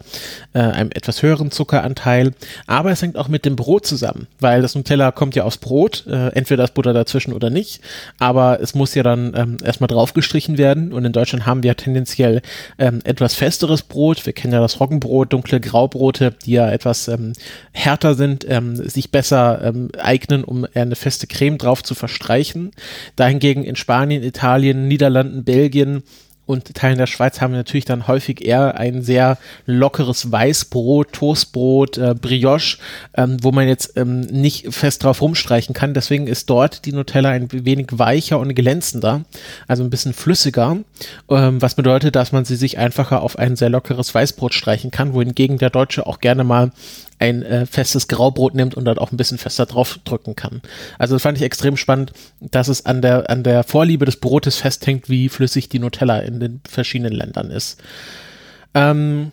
äh, 0.52 0.58
einem 0.58 0.90
etwas 0.92 1.22
höheren 1.22 1.50
Zuckeranteil. 1.50 2.32
Aber 2.66 2.90
es 2.90 3.02
hängt 3.02 3.16
auch 3.16 3.28
mit 3.28 3.44
dem 3.44 3.56
Brot 3.56 3.86
zusammen, 3.86 4.26
weil 4.40 4.62
das 4.62 4.74
Nutella 4.74 5.10
kommt 5.10 5.34
ja 5.34 5.44
aus 5.44 5.58
Brot, 5.58 6.04
äh, 6.06 6.28
entweder 6.28 6.62
das 6.62 6.72
Butter 6.72 6.92
dazwischen 6.92 7.32
oder 7.32 7.50
nicht, 7.50 7.80
aber 8.18 8.60
es 8.60 8.74
muss 8.74 8.94
ja 8.94 9.02
dann 9.02 9.32
ähm, 9.36 9.56
erstmal 9.62 9.88
draufgestrichen 9.88 10.58
werden 10.58 10.92
und 10.92 11.04
in 11.04 11.12
Deutschland 11.12 11.46
haben 11.46 11.62
wir 11.62 11.76
tendenziell 11.76 12.42
ähm, 12.78 13.00
etwas 13.04 13.34
festeres 13.34 13.82
Brot. 13.82 14.24
Wir 14.24 14.32
kennen 14.32 14.52
ja 14.52 14.60
das 14.60 14.80
Roggenbrot, 14.80 15.32
dunkle 15.32 15.60
Graubrote, 15.60 16.34
die 16.44 16.52
ja 16.52 16.70
etwas 16.70 17.08
ähm, 17.08 17.32
härter 17.72 18.14
sind, 18.14 18.46
ähm, 18.48 18.76
sich 18.76 19.10
besser 19.10 19.60
ähm, 19.62 19.90
eignen, 19.98 20.44
um 20.44 20.66
eine 20.74 20.96
feste 20.96 21.26
Creme 21.26 21.58
drauf 21.58 21.82
zu 21.82 21.94
verstreichen. 21.94 22.72
Dahingegen 23.16 23.64
in 23.64 23.76
Spanien, 23.76 24.22
Italien, 24.22 24.88
Niederlanden, 24.88 25.44
Belgien 25.44 26.02
und 26.46 26.74
Teilen 26.74 26.98
der 26.98 27.06
Schweiz 27.06 27.40
haben 27.40 27.52
natürlich 27.52 27.84
dann 27.84 28.06
häufig 28.06 28.44
eher 28.44 28.78
ein 28.78 29.02
sehr 29.02 29.38
lockeres 29.66 30.30
Weißbrot, 30.30 31.12
Toastbrot, 31.12 31.98
äh, 31.98 32.14
Brioche, 32.14 32.78
ähm, 33.14 33.36
wo 33.42 33.52
man 33.52 33.68
jetzt 33.68 33.96
ähm, 33.96 34.20
nicht 34.20 34.72
fest 34.72 35.04
drauf 35.04 35.20
rumstreichen 35.20 35.74
kann. 35.74 35.94
Deswegen 35.94 36.26
ist 36.26 36.48
dort 36.48 36.84
die 36.84 36.92
Nutella 36.92 37.30
ein 37.30 37.48
wenig 37.50 37.88
weicher 37.92 38.38
und 38.38 38.54
glänzender, 38.54 39.24
also 39.66 39.82
ein 39.82 39.90
bisschen 39.90 40.12
flüssiger, 40.12 40.78
ähm, 41.28 41.60
was 41.60 41.74
bedeutet, 41.74 42.16
dass 42.16 42.32
man 42.32 42.44
sie 42.44 42.56
sich 42.56 42.78
einfacher 42.78 43.22
auf 43.22 43.38
ein 43.38 43.56
sehr 43.56 43.70
lockeres 43.70 44.14
Weißbrot 44.14 44.54
streichen 44.54 44.90
kann, 44.90 45.14
wohingegen 45.14 45.58
der 45.58 45.70
Deutsche 45.70 46.06
auch 46.06 46.20
gerne 46.20 46.44
mal 46.44 46.70
ein 47.18 47.42
äh, 47.42 47.66
festes 47.66 48.08
Graubrot 48.08 48.54
nimmt 48.54 48.74
und 48.74 48.84
dann 48.84 48.98
auch 48.98 49.12
ein 49.12 49.16
bisschen 49.16 49.38
fester 49.38 49.66
draufdrücken 49.66 50.36
kann. 50.36 50.62
Also 50.98 51.14
das 51.14 51.22
fand 51.22 51.38
ich 51.38 51.44
extrem 51.44 51.76
spannend, 51.76 52.12
dass 52.40 52.68
es 52.68 52.86
an 52.86 53.02
der, 53.02 53.30
an 53.30 53.42
der 53.42 53.64
Vorliebe 53.64 54.04
des 54.04 54.16
Brotes 54.16 54.56
festhängt, 54.56 55.08
wie 55.08 55.28
flüssig 55.28 55.68
die 55.68 55.78
Nutella 55.78 56.18
in 56.20 56.40
den 56.40 56.60
verschiedenen 56.68 57.12
Ländern 57.12 57.50
ist. 57.50 57.82
Ähm, 58.74 59.32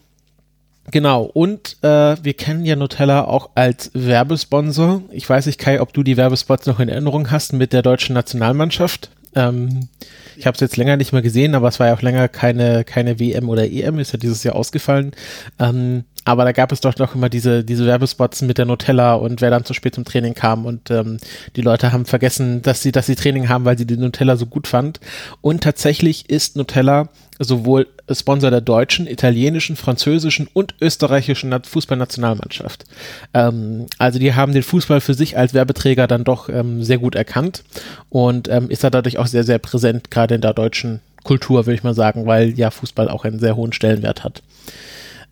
Genau, 0.92 1.24
und 1.24 1.78
äh, 1.82 2.18
wir 2.22 2.34
kennen 2.34 2.66
ja 2.66 2.76
Nutella 2.76 3.24
auch 3.24 3.52
als 3.56 3.92
Werbesponsor. 3.94 5.04
Ich 5.12 5.30
weiß 5.30 5.46
nicht, 5.46 5.58
Kai, 5.58 5.80
ob 5.80 5.94
du 5.94 6.04
die 6.04 6.18
Werbespots 6.18 6.66
noch 6.66 6.82
in 6.82 6.90
Erinnerung 6.90 7.32
hast 7.32 7.54
mit 7.54 7.72
der 7.72 7.82
deutschen 7.82 8.14
Nationalmannschaft. 8.14 9.10
Ähm, 9.34 9.88
ich 10.36 10.46
habe 10.46 10.56
es 10.56 10.62
jetzt 10.62 10.78
länger 10.78 10.98
nicht 10.98 11.14
mehr 11.14 11.22
gesehen, 11.22 11.56
aber 11.56 11.70
es 11.70 11.80
war 11.80 11.88
ja 11.88 11.94
auch 11.94 12.02
länger 12.02 12.28
keine, 12.28 12.84
keine 12.84 13.20
WM 13.20 13.48
oder 13.48 13.70
EM, 13.70 13.98
ist 14.00 14.12
ja 14.12 14.20
dieses 14.20 14.44
Jahr 14.44 14.56
ausgefallen. 14.56 15.12
Ähm, 15.58 16.04
aber 16.26 16.46
da 16.46 16.52
gab 16.52 16.72
es 16.72 16.80
doch 16.80 16.98
noch 16.98 17.16
immer 17.16 17.30
diese, 17.30 17.64
diese 17.64 17.86
Werbespots 17.86 18.42
mit 18.44 18.58
der 18.58 18.66
Nutella 18.66 19.16
und 19.16 19.42
wer 19.42 19.50
dann 19.50 19.66
zu 19.66 19.74
spät 19.74 19.96
zum 19.96 20.06
Training 20.06 20.34
kam 20.34 20.66
und 20.66 20.90
ähm, 20.92 21.18
die 21.56 21.62
Leute 21.62 21.92
haben 21.92 22.06
vergessen, 22.06 22.62
dass 22.62 22.82
sie, 22.82 22.92
dass 22.92 23.06
sie 23.06 23.16
Training 23.16 23.50
haben, 23.50 23.66
weil 23.66 23.78
sie 23.78 23.86
die 23.86 23.98
Nutella 23.98 24.38
so 24.38 24.46
gut 24.46 24.68
fand. 24.68 25.00
Und 25.42 25.64
tatsächlich 25.64 26.30
ist 26.30 26.56
Nutella 26.56 27.10
sowohl 27.40 27.88
Sponsor 28.12 28.52
der 28.52 28.62
deutschen, 28.62 29.08
italienischen, 29.08 29.76
französischen 29.76 30.48
und 30.54 30.76
österreichischen 30.82 31.54
Fußballnationalmannschaft. 31.64 32.86
Ähm, 33.34 33.88
also 33.98 34.20
die 34.20 34.34
haben 34.34 34.54
den 34.54 34.64
Fußball 34.64 35.02
für 35.02 35.14
sich 35.14 35.38
als 35.38 35.54
Werbeträger 35.54 36.08
dann 36.08 36.24
doch 36.24 36.50
ähm, 36.50 36.84
sehr 36.84 36.98
gut 36.98 37.16
erkannt 37.16 37.64
und 38.10 38.48
ähm, 38.50 38.70
ist 38.70 38.84
da 38.84 38.90
dadurch 38.90 39.18
auch 39.18 39.28
sehr, 39.28 39.44
sehr 39.44 39.60
präsent, 39.60 40.12
gerade 40.12 40.36
in 40.36 40.42
der 40.42 40.54
deutschen 40.54 41.02
Kultur, 41.24 41.66
würde 41.66 41.76
ich 41.76 41.84
mal 41.84 41.94
sagen, 41.94 42.26
weil 42.26 42.58
ja 42.58 42.70
Fußball 42.70 43.10
auch 43.10 43.24
einen 43.24 43.40
sehr 43.40 43.56
hohen 43.56 43.74
Stellenwert 43.74 44.24
hat. 44.24 44.44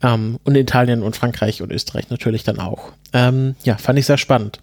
Ähm, 0.03 0.39
und 0.43 0.55
Italien 0.55 1.03
und 1.03 1.15
Frankreich 1.15 1.61
und 1.61 1.71
Österreich 1.71 2.09
natürlich 2.09 2.43
dann 2.43 2.59
auch. 2.59 2.91
Ähm, 3.13 3.55
ja, 3.63 3.77
fand 3.77 3.99
ich 3.99 4.05
sehr 4.05 4.17
spannend. 4.17 4.59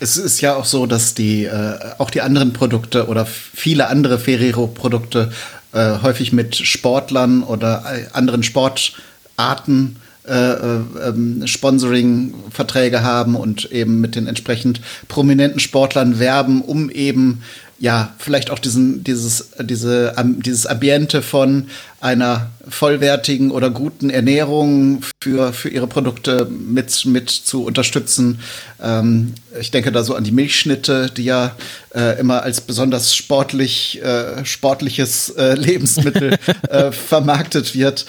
Es 0.00 0.16
ist 0.16 0.40
ja 0.40 0.56
auch 0.56 0.64
so, 0.64 0.86
dass 0.86 1.14
die 1.14 1.44
äh, 1.44 1.78
auch 1.98 2.10
die 2.10 2.20
anderen 2.20 2.52
Produkte 2.52 3.06
oder 3.06 3.26
viele 3.26 3.88
andere 3.88 4.18
Ferrero-Produkte 4.18 5.32
äh, 5.72 6.02
häufig 6.02 6.32
mit 6.32 6.56
Sportlern 6.56 7.42
oder 7.42 7.84
äh, 7.86 8.06
anderen 8.12 8.42
Sportarten 8.42 9.96
äh, 10.26 10.32
äh, 10.32 10.80
ähm, 11.06 11.46
Sponsoring-Verträge 11.46 13.04
haben 13.04 13.36
und 13.36 13.70
eben 13.70 14.00
mit 14.00 14.16
den 14.16 14.26
entsprechend 14.26 14.80
prominenten 15.06 15.60
Sportlern 15.60 16.18
werben, 16.18 16.62
um 16.62 16.90
eben 16.90 17.42
ja, 17.78 18.14
vielleicht 18.18 18.50
auch 18.50 18.58
diesen, 18.58 19.04
dieses, 19.04 19.50
diese, 19.60 20.14
dieses 20.38 20.66
Ambiente 20.66 21.20
von 21.20 21.68
einer 22.00 22.50
vollwertigen 22.68 23.50
oder 23.50 23.70
guten 23.70 24.10
Ernährung 24.10 25.02
für, 25.22 25.52
für 25.52 25.68
ihre 25.68 25.86
Produkte 25.86 26.46
mit, 26.46 27.04
mit 27.04 27.30
zu 27.30 27.64
unterstützen. 27.64 28.40
Ähm, 28.82 29.34
ich 29.60 29.70
denke 29.70 29.92
da 29.92 30.04
so 30.04 30.14
an 30.14 30.24
die 30.24 30.32
Milchschnitte, 30.32 31.10
die 31.14 31.24
ja 31.24 31.54
äh, 31.94 32.18
immer 32.18 32.42
als 32.42 32.60
besonders 32.60 33.14
sportlich, 33.14 34.02
äh, 34.02 34.44
sportliches 34.44 35.30
äh, 35.30 35.54
Lebensmittel 35.56 36.38
äh, 36.70 36.92
vermarktet 36.92 37.74
wird, 37.74 38.06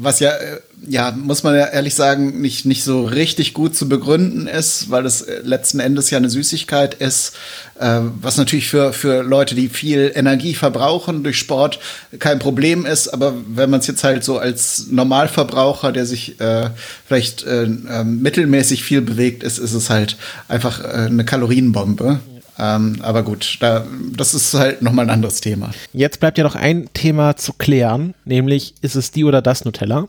was 0.00 0.18
ja 0.20 0.30
äh, 0.30 0.60
ja, 0.88 1.12
muss 1.12 1.42
man 1.42 1.54
ja 1.54 1.66
ehrlich 1.66 1.94
sagen, 1.94 2.40
nicht, 2.40 2.66
nicht 2.66 2.84
so 2.84 3.04
richtig 3.04 3.54
gut 3.54 3.74
zu 3.74 3.88
begründen 3.88 4.46
ist, 4.46 4.90
weil 4.90 5.06
es 5.06 5.22
äh, 5.22 5.40
letzten 5.42 5.80
Endes 5.80 6.10
ja 6.10 6.18
eine 6.18 6.30
Süßigkeit 6.30 6.94
ist, 6.94 7.32
äh, 7.78 8.00
was 8.20 8.36
natürlich 8.36 8.68
für, 8.68 8.92
für 8.92 9.22
Leute, 9.22 9.54
die 9.54 9.68
viel 9.68 10.12
Energie 10.14 10.54
verbrauchen 10.54 11.22
durch 11.22 11.38
Sport, 11.38 11.78
kein 12.18 12.38
Problem 12.38 12.86
ist. 12.86 13.08
Aber 13.08 13.34
wenn 13.48 13.70
man 13.70 13.80
es 13.80 13.86
jetzt 13.86 14.04
halt 14.04 14.22
so 14.22 14.38
als 14.38 14.86
Normalverbraucher, 14.90 15.92
der 15.92 16.06
sich 16.06 16.40
äh, 16.40 16.70
vielleicht 17.06 17.44
äh, 17.44 17.64
äh, 17.64 18.04
mittelmäßig 18.04 18.84
viel 18.84 19.00
bewegt, 19.00 19.42
ist, 19.42 19.58
ist 19.58 19.74
es 19.74 19.90
halt 19.90 20.16
einfach 20.48 20.84
äh, 20.84 21.06
eine 21.06 21.24
Kalorienbombe. 21.24 22.20
Ähm, 22.58 22.98
aber 23.02 23.22
gut, 23.22 23.58
da, 23.60 23.86
das 24.14 24.34
ist 24.34 24.54
halt 24.54 24.80
nochmal 24.80 25.06
ein 25.06 25.10
anderes 25.10 25.40
Thema. 25.40 25.70
Jetzt 25.92 26.20
bleibt 26.20 26.38
ja 26.38 26.44
noch 26.44 26.54
ein 26.54 26.88
Thema 26.94 27.36
zu 27.36 27.52
klären, 27.52 28.14
nämlich 28.24 28.74
ist 28.80 28.94
es 28.94 29.10
die 29.10 29.24
oder 29.24 29.42
das 29.42 29.64
Nutella? 29.64 30.08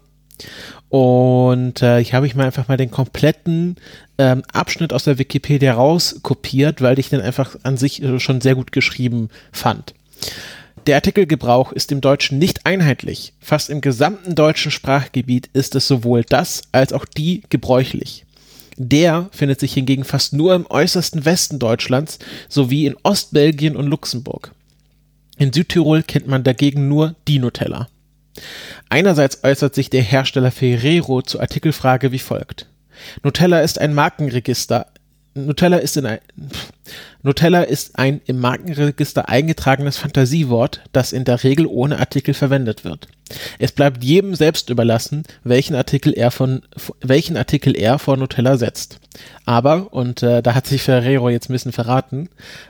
Und 0.90 1.82
äh, 1.82 2.04
hier 2.04 2.14
habe 2.14 2.28
ich 2.28 2.36
mir 2.36 2.46
einfach 2.46 2.68
mal 2.68 2.78
den 2.78 2.92
kompletten 2.92 3.76
ähm, 4.18 4.44
Abschnitt 4.52 4.94
aus 4.94 5.04
der 5.04 5.18
Wikipedia 5.18 5.74
rauskopiert, 5.74 6.82
weil 6.82 7.00
ich 7.00 7.10
den 7.10 7.22
einfach 7.22 7.56
an 7.64 7.78
sich 7.78 8.02
äh, 8.02 8.20
schon 8.20 8.42
sehr 8.42 8.56
gut 8.56 8.72
geschrieben 8.72 9.30
fand. 9.52 9.94
Der 10.88 10.96
Artikelgebrauch 10.96 11.74
ist 11.74 11.92
im 11.92 12.00
Deutschen 12.00 12.40
nicht 12.40 12.66
einheitlich. 12.66 13.34
Fast 13.42 13.70
im 13.70 13.82
gesamten 13.82 14.36
deutschen 14.36 14.72
Sprachgebiet 14.72 15.50
ist 15.52 15.76
es 15.76 15.86
sowohl 15.86 16.24
das 16.24 16.62
als 16.72 16.94
auch 16.94 17.04
die 17.04 17.44
gebräuchlich. 17.50 18.26
Der 18.78 19.30
findet 19.32 19.60
sich 19.60 19.74
hingegen 19.74 20.06
fast 20.06 20.32
nur 20.32 20.56
im 20.56 20.66
äußersten 20.70 21.26
Westen 21.26 21.60
Deutschlands 21.60 22.20
sowie 22.48 22.86
in 22.86 22.96
Ostbelgien 23.04 23.76
und 23.76 23.88
Luxemburg. 23.88 24.54
In 25.38 25.52
Südtirol 25.52 26.04
kennt 26.04 26.28
man 26.28 26.44
dagegen 26.44 26.88
nur 26.88 27.16
die 27.28 27.40
Nutella. 27.40 27.90
Einerseits 28.90 29.44
äußert 29.44 29.76
sich 29.76 29.90
der 29.90 30.02
Hersteller 30.02 30.52
Ferrero 30.52 31.22
zur 31.22 31.42
Artikelfrage 31.42 32.12
wie 32.12 32.20
folgt. 32.20 32.68
Nutella 33.24 33.62
ist 33.62 33.80
ein 33.80 33.94
Markenregister. 33.94 34.88
Nutella 35.46 35.78
ist 35.78 35.98
in 35.98 36.06
ein, 36.06 36.20
Nutella 37.22 37.62
ist 37.62 37.98
ein 37.98 38.22
im 38.26 38.40
Markenregister 38.40 39.30
eingetragenes 39.30 39.98
Fantasiewort, 39.98 40.82
das 40.92 41.14
in 41.14 41.26
der 41.26 41.44
Regel 41.44 41.68
ohne 41.68 42.00
Artikel 42.00 42.34
verwendet 42.34 42.84
wird. 42.84 43.08
Es 43.60 43.72
bleibt 43.72 44.04
jedem 44.04 44.36
selbst 44.36 44.70
überlassen, 44.70 45.24
welchen 45.44 45.76
Artikel 45.76 46.14
er 46.14 46.32
von 46.32 46.62
welchen 47.02 47.38
Artikel 47.38 47.76
er 47.76 48.00
vor 48.00 48.18
Nutella 48.18 48.58
setzt. 48.58 49.00
Aber 49.46 49.94
und 49.94 50.24
äh, 50.24 50.42
da 50.42 50.56
hat 50.56 50.68
sich 50.68 50.84
Ferrero 50.84 51.30
jetzt 51.30 51.50
ein 51.50 51.54
bisschen 51.54 51.72
verraten. 51.72 52.30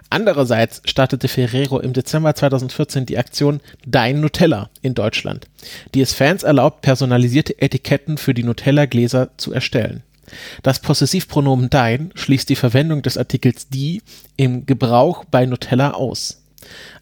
Andererseits 0.10 0.82
startete 0.86 1.28
Ferrero 1.28 1.80
im 1.80 1.94
Dezember 1.94 2.34
2014 2.34 3.06
die 3.06 3.18
Aktion 3.18 3.62
Dein 3.86 4.22
Nutella 4.22 4.70
in 4.82 4.96
Deutschland, 4.96 5.48
die 5.94 6.02
es 6.02 6.14
Fans 6.14 6.44
erlaubt, 6.44 6.82
personalisierte 6.82 7.62
Etiketten 7.62 8.18
für 8.18 8.34
die 8.34 8.44
Nutella 8.44 8.86
Gläser 8.86 9.30
zu 9.38 9.54
erstellen. 9.54 10.04
Das 10.64 10.80
Possessivpronomen 10.80 11.70
dein 11.70 12.12
schließt 12.16 12.50
die 12.50 12.56
Verwendung 12.56 13.02
des 13.02 13.18
Artikels 13.18 13.70
die 13.70 14.02
im 14.36 14.66
Gebrauch 14.66 15.26
bei 15.26 15.46
Nutella 15.46 15.92
aus. 15.92 16.44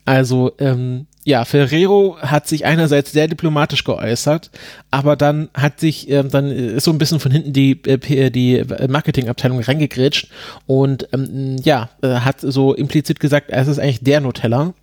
Also, 0.05 0.51
ähm, 0.59 1.07
ja, 1.27 1.43
Ferrero 1.43 2.17
hat 2.21 2.47
sich 2.47 2.65
einerseits 2.65 3.11
sehr 3.11 3.27
diplomatisch 3.27 3.83
geäußert, 3.83 4.51
aber 4.91 5.15
dann 5.15 5.49
hat 5.55 5.79
sich, 5.79 6.07
ähm, 6.11 6.29
dann 6.29 6.51
ist 6.51 6.83
so 6.83 6.91
ein 6.91 6.99
bisschen 6.99 7.19
von 7.19 7.31
hinten 7.31 7.51
die, 7.51 7.71
äh, 7.87 8.29
die 8.29 8.63
Marketingabteilung 8.87 9.59
reingegrätscht 9.59 10.29
und 10.67 11.07
ähm, 11.13 11.55
ja, 11.63 11.89
äh, 12.03 12.19
hat 12.19 12.41
so 12.41 12.75
implizit 12.75 13.19
gesagt, 13.19 13.47
es 13.49 13.67
ist 13.67 13.79
eigentlich 13.79 14.03
der 14.03 14.21
Nutella. 14.21 14.75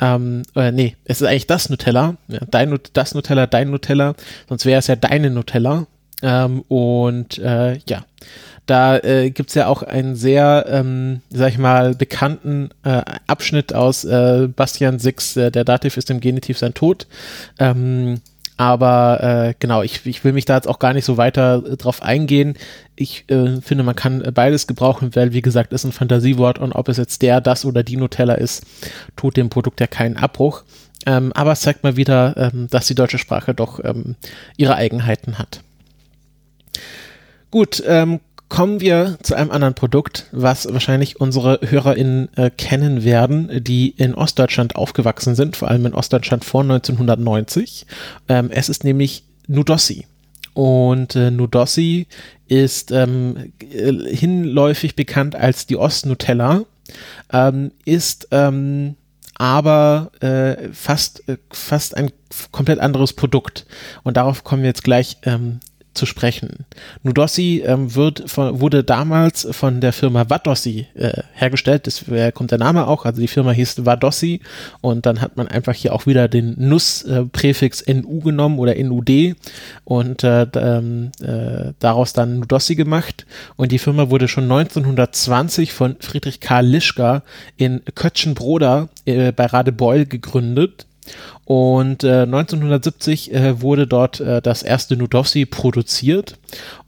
Ähm, 0.00 0.42
äh, 0.54 0.70
nee, 0.70 0.94
es 1.04 1.20
ist 1.20 1.26
eigentlich 1.26 1.48
das 1.48 1.68
Nutella, 1.68 2.16
ja, 2.28 2.38
dein, 2.48 2.78
das 2.92 3.14
Nutella, 3.14 3.48
dein 3.48 3.70
Nutella, 3.70 4.14
sonst 4.48 4.66
wäre 4.66 4.78
es 4.78 4.86
ja 4.86 4.94
deine 4.94 5.28
Nutella. 5.30 5.88
Ähm, 6.22 6.62
und 6.68 7.38
äh, 7.38 7.78
ja, 7.88 8.04
da 8.66 8.98
äh, 8.98 9.30
gibt 9.30 9.48
es 9.48 9.54
ja 9.56 9.66
auch 9.66 9.82
einen 9.82 10.14
sehr, 10.14 10.66
ähm, 10.68 11.22
sag 11.30 11.50
ich 11.50 11.58
mal, 11.58 11.94
bekannten 11.94 12.70
äh, 12.84 13.02
Abschnitt 13.26 13.74
aus 13.74 14.04
äh, 14.04 14.48
Bastian 14.54 14.98
Six, 14.98 15.36
äh, 15.36 15.50
der 15.50 15.64
Dativ 15.64 15.96
ist 15.96 16.10
im 16.10 16.20
Genitiv 16.20 16.58
sein 16.58 16.74
Tod. 16.74 17.06
Ähm, 17.58 18.20
aber 18.60 19.22
äh, 19.22 19.54
genau, 19.58 19.82
ich, 19.82 20.04
ich 20.04 20.22
will 20.22 20.34
mich 20.34 20.44
da 20.44 20.54
jetzt 20.54 20.68
auch 20.68 20.78
gar 20.78 20.92
nicht 20.92 21.06
so 21.06 21.16
weiter 21.16 21.64
äh, 21.64 21.76
drauf 21.78 22.02
eingehen. 22.02 22.58
Ich 22.94 23.24
äh, 23.28 23.60
finde, 23.62 23.84
man 23.84 23.96
kann 23.96 24.22
beides 24.34 24.66
gebrauchen, 24.66 25.16
weil, 25.16 25.32
wie 25.32 25.40
gesagt, 25.40 25.72
ist 25.72 25.84
ein 25.84 25.92
Fantasiewort 25.92 26.58
und 26.58 26.72
ob 26.72 26.88
es 26.88 26.98
jetzt 26.98 27.22
der, 27.22 27.40
das 27.40 27.64
oder 27.64 27.82
die 27.82 27.96
Nutella 27.96 28.34
ist, 28.34 28.66
tut 29.16 29.38
dem 29.38 29.48
Produkt 29.48 29.80
ja 29.80 29.86
keinen 29.86 30.18
Abbruch. 30.18 30.64
Ähm, 31.06 31.32
aber 31.32 31.52
es 31.52 31.62
zeigt 31.62 31.82
mal 31.84 31.96
wieder, 31.96 32.36
ähm, 32.36 32.66
dass 32.70 32.86
die 32.86 32.94
deutsche 32.94 33.16
Sprache 33.18 33.54
doch 33.54 33.82
ähm, 33.82 34.16
ihre 34.58 34.76
Eigenheiten 34.76 35.38
hat. 35.38 35.62
Gut, 37.50 37.82
ähm, 37.86 38.20
kommen 38.48 38.80
wir 38.80 39.16
zu 39.22 39.34
einem 39.34 39.50
anderen 39.50 39.74
Produkt, 39.74 40.26
was 40.32 40.70
wahrscheinlich 40.72 41.20
unsere 41.20 41.60
HörerInnen 41.62 42.28
äh, 42.36 42.50
kennen 42.50 43.04
werden, 43.04 43.64
die 43.64 43.90
in 43.90 44.14
Ostdeutschland 44.14 44.76
aufgewachsen 44.76 45.34
sind, 45.34 45.56
vor 45.56 45.68
allem 45.68 45.86
in 45.86 45.94
Ostdeutschland 45.94 46.44
vor 46.44 46.62
1990. 46.62 47.86
Ähm, 48.28 48.50
es 48.52 48.68
ist 48.68 48.84
nämlich 48.84 49.24
Nudossi. 49.46 50.06
Und 50.52 51.14
äh, 51.16 51.30
Nudossi 51.30 52.08
ist 52.48 52.90
ähm, 52.90 53.52
äh, 53.60 53.92
hinläufig 53.92 54.96
bekannt 54.96 55.36
als 55.36 55.66
die 55.66 55.76
Ostnutella, 55.76 56.64
ähm, 57.32 57.70
ist 57.84 58.28
ähm, 58.32 58.96
aber 59.36 60.10
äh, 60.20 60.68
fast, 60.72 61.28
äh, 61.28 61.38
fast 61.50 61.96
ein 61.96 62.10
komplett 62.50 62.80
anderes 62.80 63.12
Produkt. 63.12 63.64
Und 64.02 64.16
darauf 64.16 64.42
kommen 64.42 64.62
wir 64.62 64.68
jetzt 64.68 64.84
gleich 64.84 65.18
ähm, 65.22 65.60
zu 65.94 66.06
sprechen. 66.06 66.66
Nudossi 67.02 67.62
ähm, 67.64 67.94
wird 67.94 68.30
von, 68.30 68.60
wurde 68.60 68.84
damals 68.84 69.48
von 69.50 69.80
der 69.80 69.92
Firma 69.92 70.30
Vadossi 70.30 70.86
äh, 70.94 71.22
hergestellt, 71.32 71.86
deswegen 71.86 72.32
kommt 72.32 72.52
der 72.52 72.58
Name 72.58 72.86
auch, 72.86 73.04
also 73.04 73.20
die 73.20 73.28
Firma 73.28 73.50
hieß 73.50 73.84
Vadossi. 73.84 74.40
Und 74.80 75.06
dann 75.06 75.20
hat 75.20 75.36
man 75.36 75.48
einfach 75.48 75.74
hier 75.74 75.94
auch 75.94 76.06
wieder 76.06 76.28
den 76.28 76.54
Nuss-Präfix 76.56 77.82
äh, 77.82 77.94
NU 77.94 78.20
genommen 78.20 78.58
oder 78.58 78.74
NUD 78.82 79.36
und 79.84 80.24
äh, 80.24 80.46
ähm, 80.54 81.10
äh, 81.20 81.72
daraus 81.78 82.12
dann 82.12 82.40
Nudossi 82.40 82.76
gemacht. 82.76 83.26
Und 83.56 83.72
die 83.72 83.78
Firma 83.78 84.10
wurde 84.10 84.28
schon 84.28 84.44
1920 84.44 85.72
von 85.72 85.96
Friedrich 86.00 86.40
Karl 86.40 86.66
Lischka 86.66 87.22
in 87.56 87.82
Kötschenbroda 87.94 88.88
äh, 89.06 89.32
bei 89.32 89.46
Radebeul 89.46 90.06
gegründet 90.06 90.86
und 91.50 92.04
äh, 92.04 92.22
1970 92.22 93.34
äh, 93.34 93.60
wurde 93.60 93.88
dort 93.88 94.20
äh, 94.20 94.40
das 94.40 94.62
erste 94.62 94.96
Nudossi 94.96 95.46
produziert 95.46 96.38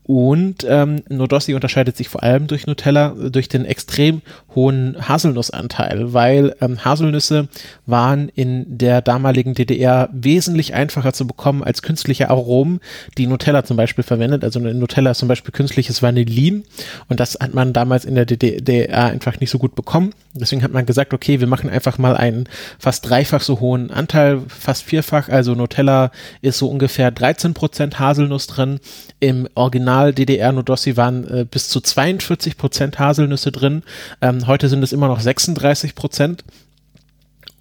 und 0.05 0.67
ähm, 0.69 1.03
Nodossi 1.09 1.55
unterscheidet 1.55 1.97
sich 1.97 2.09
vor 2.09 2.25
allem 2.25 2.49
durch 2.49 2.67
Nutella 2.67 3.11
durch 3.11 3.49
den 3.49 3.65
extrem 3.65 4.21
hohen 4.55 4.97
Haselnussanteil, 5.09 6.13
weil 6.13 6.57
ähm, 6.61 6.85
Haselnüsse 6.85 7.49
waren 7.87 8.29
in 8.29 8.79
der 8.79 9.01
damaligen 9.01 9.55
DDR 9.55 10.09
wesentlich 10.13 10.75
einfacher 10.75 11.13
zu 11.13 11.27
bekommen 11.27 11.63
als 11.63 11.83
künstliche 11.83 12.31
Aromen, 12.31 12.81
die 13.17 13.29
Nutella 13.29 13.65
zum 13.65 13.77
Beispiel 13.77 14.03
verwendet. 14.03 14.43
Also 14.43 14.59
in 14.59 14.79
Nutella 14.79 15.13
ist 15.13 15.19
zum 15.19 15.29
Beispiel 15.29 15.53
künstliches 15.53 16.03
Vanillin 16.03 16.65
und 17.09 17.21
das 17.21 17.39
hat 17.41 17.55
man 17.55 17.73
damals 17.73 18.05
in 18.05 18.17
der 18.17 18.27
DDR 18.27 19.05
einfach 19.05 19.39
nicht 19.39 19.51
so 19.51 19.59
gut 19.59 19.77
bekommen. 19.77 20.15
Deswegen 20.35 20.65
hat 20.65 20.73
man 20.73 20.87
gesagt, 20.87 21.15
okay, 21.15 21.39
wir 21.39 21.47
machen 21.47 21.71
einfach 21.71 21.99
mal 21.99 22.17
einen 22.17 22.49
fast 22.79 23.09
dreifach 23.09 23.43
so 23.43 23.61
hohen 23.61 23.91
Anteil, 23.91 24.41
fast 24.49 24.83
vierfach. 24.83 25.29
Also 25.29 25.55
Nutella 25.55 26.11
ist 26.41 26.59
so 26.59 26.69
ungefähr 26.69 27.11
13 27.11 27.55
Prozent 27.55 28.01
Haselnuss 28.01 28.47
drin. 28.49 28.81
Im 29.21 29.47
Original 29.55 29.92
DDR 30.13 30.53
Nudossi 30.53 30.97
waren 30.97 31.29
äh, 31.29 31.45
bis 31.45 31.69
zu 31.69 31.81
42 31.81 32.57
Prozent 32.57 32.99
Haselnüsse 32.99 33.53
drin. 33.53 33.83
Ähm, 34.21 34.47
heute 34.47 34.69
sind 34.69 34.83
es 34.83 34.93
immer 34.93 35.09
noch 35.09 35.21
36 35.21 35.95
Prozent. 35.95 36.45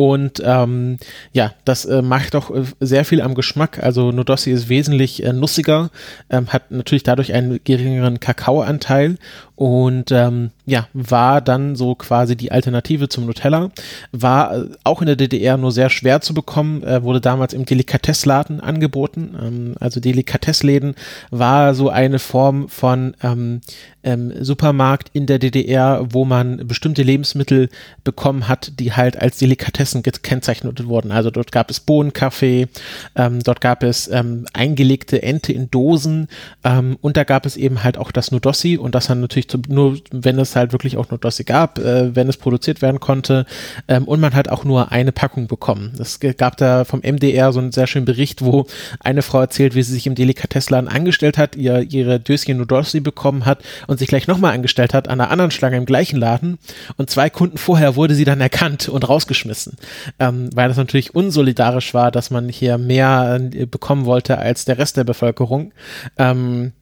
Und 0.01 0.41
ähm, 0.43 0.97
ja, 1.31 1.53
das 1.63 1.85
äh, 1.85 2.01
macht 2.01 2.33
doch 2.33 2.49
äh, 2.49 2.63
sehr 2.79 3.05
viel 3.05 3.21
am 3.21 3.35
Geschmack. 3.35 3.83
Also 3.83 4.11
Nudossi 4.11 4.49
ist 4.49 4.67
wesentlich 4.67 5.23
äh, 5.23 5.31
nussiger, 5.31 5.91
ähm, 6.31 6.47
hat 6.47 6.71
natürlich 6.71 7.03
dadurch 7.03 7.33
einen 7.33 7.59
geringeren 7.63 8.19
Kakaoanteil 8.19 9.17
und 9.55 10.11
ähm, 10.11 10.49
ja, 10.71 10.87
war 10.93 11.41
dann 11.41 11.75
so 11.75 11.95
quasi 11.95 12.37
die 12.37 12.53
Alternative 12.53 13.09
zum 13.09 13.25
Nutella. 13.25 13.71
War 14.13 14.55
äh, 14.55 14.69
auch 14.85 15.01
in 15.01 15.07
der 15.07 15.17
DDR 15.17 15.57
nur 15.57 15.73
sehr 15.73 15.89
schwer 15.89 16.21
zu 16.21 16.33
bekommen, 16.33 16.81
äh, 16.83 17.03
wurde 17.03 17.19
damals 17.19 17.51
im 17.51 17.65
Delikatessladen 17.65 18.61
angeboten. 18.61 19.35
Ähm, 19.37 19.75
also 19.81 19.99
Delikatessläden 19.99 20.95
war 21.29 21.75
so 21.75 21.89
eine 21.89 22.19
Form 22.19 22.69
von 22.69 23.17
ähm, 23.21 23.59
ähm, 24.03 24.31
Supermarkt 24.39 25.09
in 25.13 25.25
der 25.25 25.39
DDR, 25.39 26.07
wo 26.09 26.25
man 26.25 26.65
bestimmte 26.67 27.03
Lebensmittel 27.03 27.69
bekommen 28.05 28.47
hat, 28.47 28.79
die 28.79 28.93
halt 28.93 29.17
als 29.17 29.37
Delikatessen 29.37 30.03
gekennzeichnet 30.03 30.87
wurden. 30.87 31.11
Also 31.11 31.31
dort 31.31 31.51
gab 31.51 31.69
es 31.69 31.81
Bohnenkaffee, 31.81 32.67
ähm, 33.15 33.43
dort 33.43 33.59
gab 33.59 33.83
es 33.83 34.07
ähm, 34.07 34.45
eingelegte 34.53 35.21
Ente 35.21 35.51
in 35.51 35.69
Dosen 35.69 36.27
ähm, 36.63 36.97
und 37.01 37.17
da 37.17 37.25
gab 37.25 37.45
es 37.45 37.57
eben 37.57 37.83
halt 37.83 37.97
auch 37.97 38.11
das 38.11 38.31
Nudossi 38.31 38.77
und 38.77 38.95
das 38.95 39.07
dann 39.07 39.19
natürlich 39.19 39.49
zu, 39.49 39.59
nur, 39.67 39.97
wenn 40.11 40.39
es 40.39 40.55
halt 40.55 40.60
wirklich 40.69 40.97
auch 40.97 41.09
Nudossi 41.09 41.43
gab, 41.43 41.79
äh, 41.79 42.15
wenn 42.15 42.29
es 42.29 42.37
produziert 42.37 42.81
werden 42.81 42.99
konnte 42.99 43.45
ähm, 43.87 44.05
und 44.05 44.19
man 44.19 44.33
hat 44.33 44.49
auch 44.49 44.63
nur 44.63 44.91
eine 44.91 45.11
Packung 45.11 45.47
bekommen. 45.47 45.93
Es 45.99 46.19
gab 46.19 46.57
da 46.57 46.85
vom 46.85 47.01
MDR 47.01 47.51
so 47.51 47.59
einen 47.59 47.71
sehr 47.71 47.87
schönen 47.87 48.05
Bericht, 48.05 48.43
wo 48.43 48.67
eine 48.99 49.21
Frau 49.21 49.39
erzählt, 49.39 49.75
wie 49.75 49.83
sie 49.83 49.93
sich 49.93 50.07
im 50.07 50.15
Delikatessladen 50.15 50.89
angestellt 50.89 51.37
hat, 51.37 51.55
ihr 51.55 51.81
ihre 51.81 52.19
Döschen 52.19 52.57
Nudossi 52.57 52.99
bekommen 52.99 53.45
hat 53.45 53.63
und 53.87 53.99
sich 53.99 54.07
gleich 54.07 54.27
nochmal 54.27 54.53
angestellt 54.53 54.93
hat 54.93 55.07
an 55.07 55.19
einer 55.19 55.31
anderen 55.31 55.51
Schlange 55.51 55.77
im 55.77 55.85
gleichen 55.85 56.17
Laden 56.17 56.57
und 56.97 57.09
zwei 57.09 57.29
Kunden 57.29 57.57
vorher 57.57 57.95
wurde 57.95 58.15
sie 58.15 58.25
dann 58.25 58.41
erkannt 58.41 58.89
und 58.89 59.07
rausgeschmissen, 59.07 59.77
ähm, 60.19 60.49
weil 60.53 60.67
das 60.67 60.77
natürlich 60.77 61.15
unsolidarisch 61.15 61.93
war, 61.93 62.11
dass 62.11 62.31
man 62.31 62.49
hier 62.49 62.77
mehr 62.77 63.39
äh, 63.53 63.65
bekommen 63.65 64.05
wollte 64.05 64.37
als 64.37 64.65
der 64.65 64.77
Rest 64.77 64.97
der 64.97 65.03
Bevölkerung. 65.03 65.73
Ähm, 66.17 66.73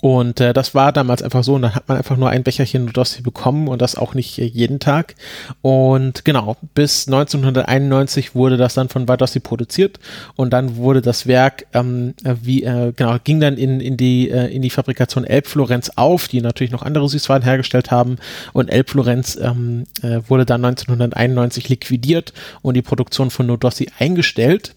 Und 0.00 0.40
äh, 0.40 0.52
das 0.52 0.74
war 0.74 0.92
damals 0.92 1.22
einfach 1.22 1.44
so, 1.44 1.54
und 1.54 1.62
dann 1.62 1.74
hat 1.74 1.88
man 1.88 1.98
einfach 1.98 2.16
nur 2.16 2.30
ein 2.30 2.42
Becherchen 2.42 2.86
Nudossi 2.86 3.22
bekommen 3.22 3.68
und 3.68 3.80
das 3.82 3.96
auch 3.96 4.14
nicht 4.14 4.38
äh, 4.38 4.44
jeden 4.44 4.80
Tag. 4.80 5.14
Und 5.60 6.24
genau, 6.24 6.56
bis 6.74 7.06
1991 7.06 8.34
wurde 8.34 8.56
das 8.56 8.74
dann 8.74 8.88
von 8.88 9.06
Vadossi 9.08 9.40
produziert 9.40 9.98
und 10.36 10.52
dann 10.52 10.76
wurde 10.76 11.02
das 11.02 11.26
Werk, 11.26 11.66
ähm, 11.74 12.14
äh, 12.24 12.36
wie, 12.40 12.62
äh, 12.62 12.92
genau, 12.96 13.16
ging 13.22 13.40
dann 13.40 13.58
in, 13.58 13.80
in, 13.80 13.98
die, 13.98 14.30
äh, 14.30 14.46
in 14.46 14.62
die 14.62 14.70
Fabrikation 14.70 15.24
Elbflorenz 15.24 15.90
auf, 15.96 16.28
die 16.28 16.40
natürlich 16.40 16.72
noch 16.72 16.82
andere 16.82 17.08
Süßwaren 17.08 17.42
hergestellt 17.42 17.90
haben. 17.90 18.16
Und 18.52 18.68
Elbflorenz 18.68 19.36
ähm, 19.36 19.84
äh, 20.02 20.20
wurde 20.28 20.46
dann 20.46 20.64
1991 20.64 21.68
liquidiert 21.68 22.32
und 22.62 22.74
die 22.74 22.82
Produktion 22.82 23.30
von 23.30 23.46
Nudossi 23.46 23.88
eingestellt. 23.98 24.76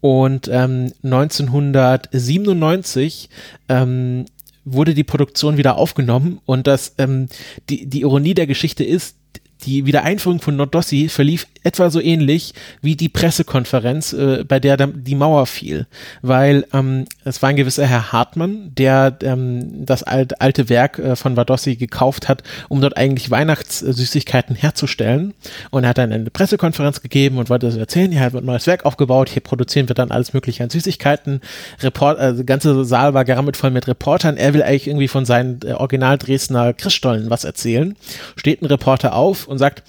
Und 0.00 0.48
ähm, 0.48 0.92
1997 1.02 3.28
ähm, 3.68 4.24
wurde 4.64 4.94
die 4.94 5.04
Produktion 5.04 5.56
wieder 5.56 5.76
aufgenommen 5.76 6.40
und 6.44 6.66
das 6.66 6.94
ähm, 6.98 7.28
die 7.68 7.86
die 7.86 8.00
Ironie 8.00 8.34
der 8.34 8.46
Geschichte 8.46 8.84
ist, 8.84 9.16
die 9.62 9.86
Wiedereinführung 9.86 10.40
von 10.40 10.56
Nordossi 10.56 11.08
verlief 11.08 11.46
etwa 11.62 11.90
so 11.90 12.00
ähnlich 12.00 12.52
wie 12.82 12.94
die 12.94 13.08
Pressekonferenz, 13.08 14.12
äh, 14.12 14.44
bei 14.46 14.60
der 14.60 14.76
die 14.86 15.14
Mauer 15.14 15.46
fiel, 15.46 15.86
weil 16.20 16.66
ähm, 16.72 17.06
es 17.24 17.40
war 17.42 17.48
ein 17.48 17.56
gewisser 17.56 17.86
Herr 17.86 18.12
Hartmann, 18.12 18.72
der 18.76 19.16
ähm, 19.22 19.86
das 19.86 20.02
alt, 20.02 20.40
alte 20.40 20.68
Werk 20.68 20.98
äh, 20.98 21.16
von 21.16 21.36
Vadossi 21.36 21.76
gekauft 21.76 22.28
hat, 22.28 22.42
um 22.68 22.80
dort 22.80 22.96
eigentlich 22.96 23.30
Weihnachtssüßigkeiten 23.30 24.56
herzustellen. 24.56 25.32
Und 25.70 25.84
er 25.84 25.90
hat 25.90 25.98
dann 25.98 26.12
eine 26.12 26.30
Pressekonferenz 26.30 27.00
gegeben 27.00 27.38
und 27.38 27.48
wollte 27.48 27.66
das 27.66 27.76
erzählen, 27.76 28.12
hier 28.12 28.32
wird 28.32 28.44
ein 28.44 28.46
neues 28.46 28.66
Werk 28.66 28.84
aufgebaut, 28.84 29.30
hier 29.30 29.42
produzieren 29.42 29.88
wir 29.88 29.94
dann 29.94 30.10
alles 30.10 30.34
mögliche 30.34 30.62
an 30.62 30.70
Süßigkeiten, 30.70 31.40
Report, 31.80 32.18
also 32.18 32.38
der 32.38 32.46
ganze 32.46 32.84
Saal 32.84 33.14
war 33.14 33.24
gerammelt 33.24 33.56
voll 33.56 33.70
mit 33.70 33.88
Reportern, 33.88 34.36
er 34.36 34.52
will 34.52 34.62
eigentlich 34.62 34.86
irgendwie 34.86 35.08
von 35.08 35.24
seinen 35.24 35.60
äh, 35.64 35.72
Original 35.72 36.18
Dresdner 36.18 36.74
Christstollen 36.74 37.30
was 37.30 37.44
erzählen, 37.44 37.96
steht 38.36 38.60
ein 38.60 38.66
Reporter 38.66 39.14
auf 39.14 39.43
und 39.46 39.58
sagt, 39.58 39.82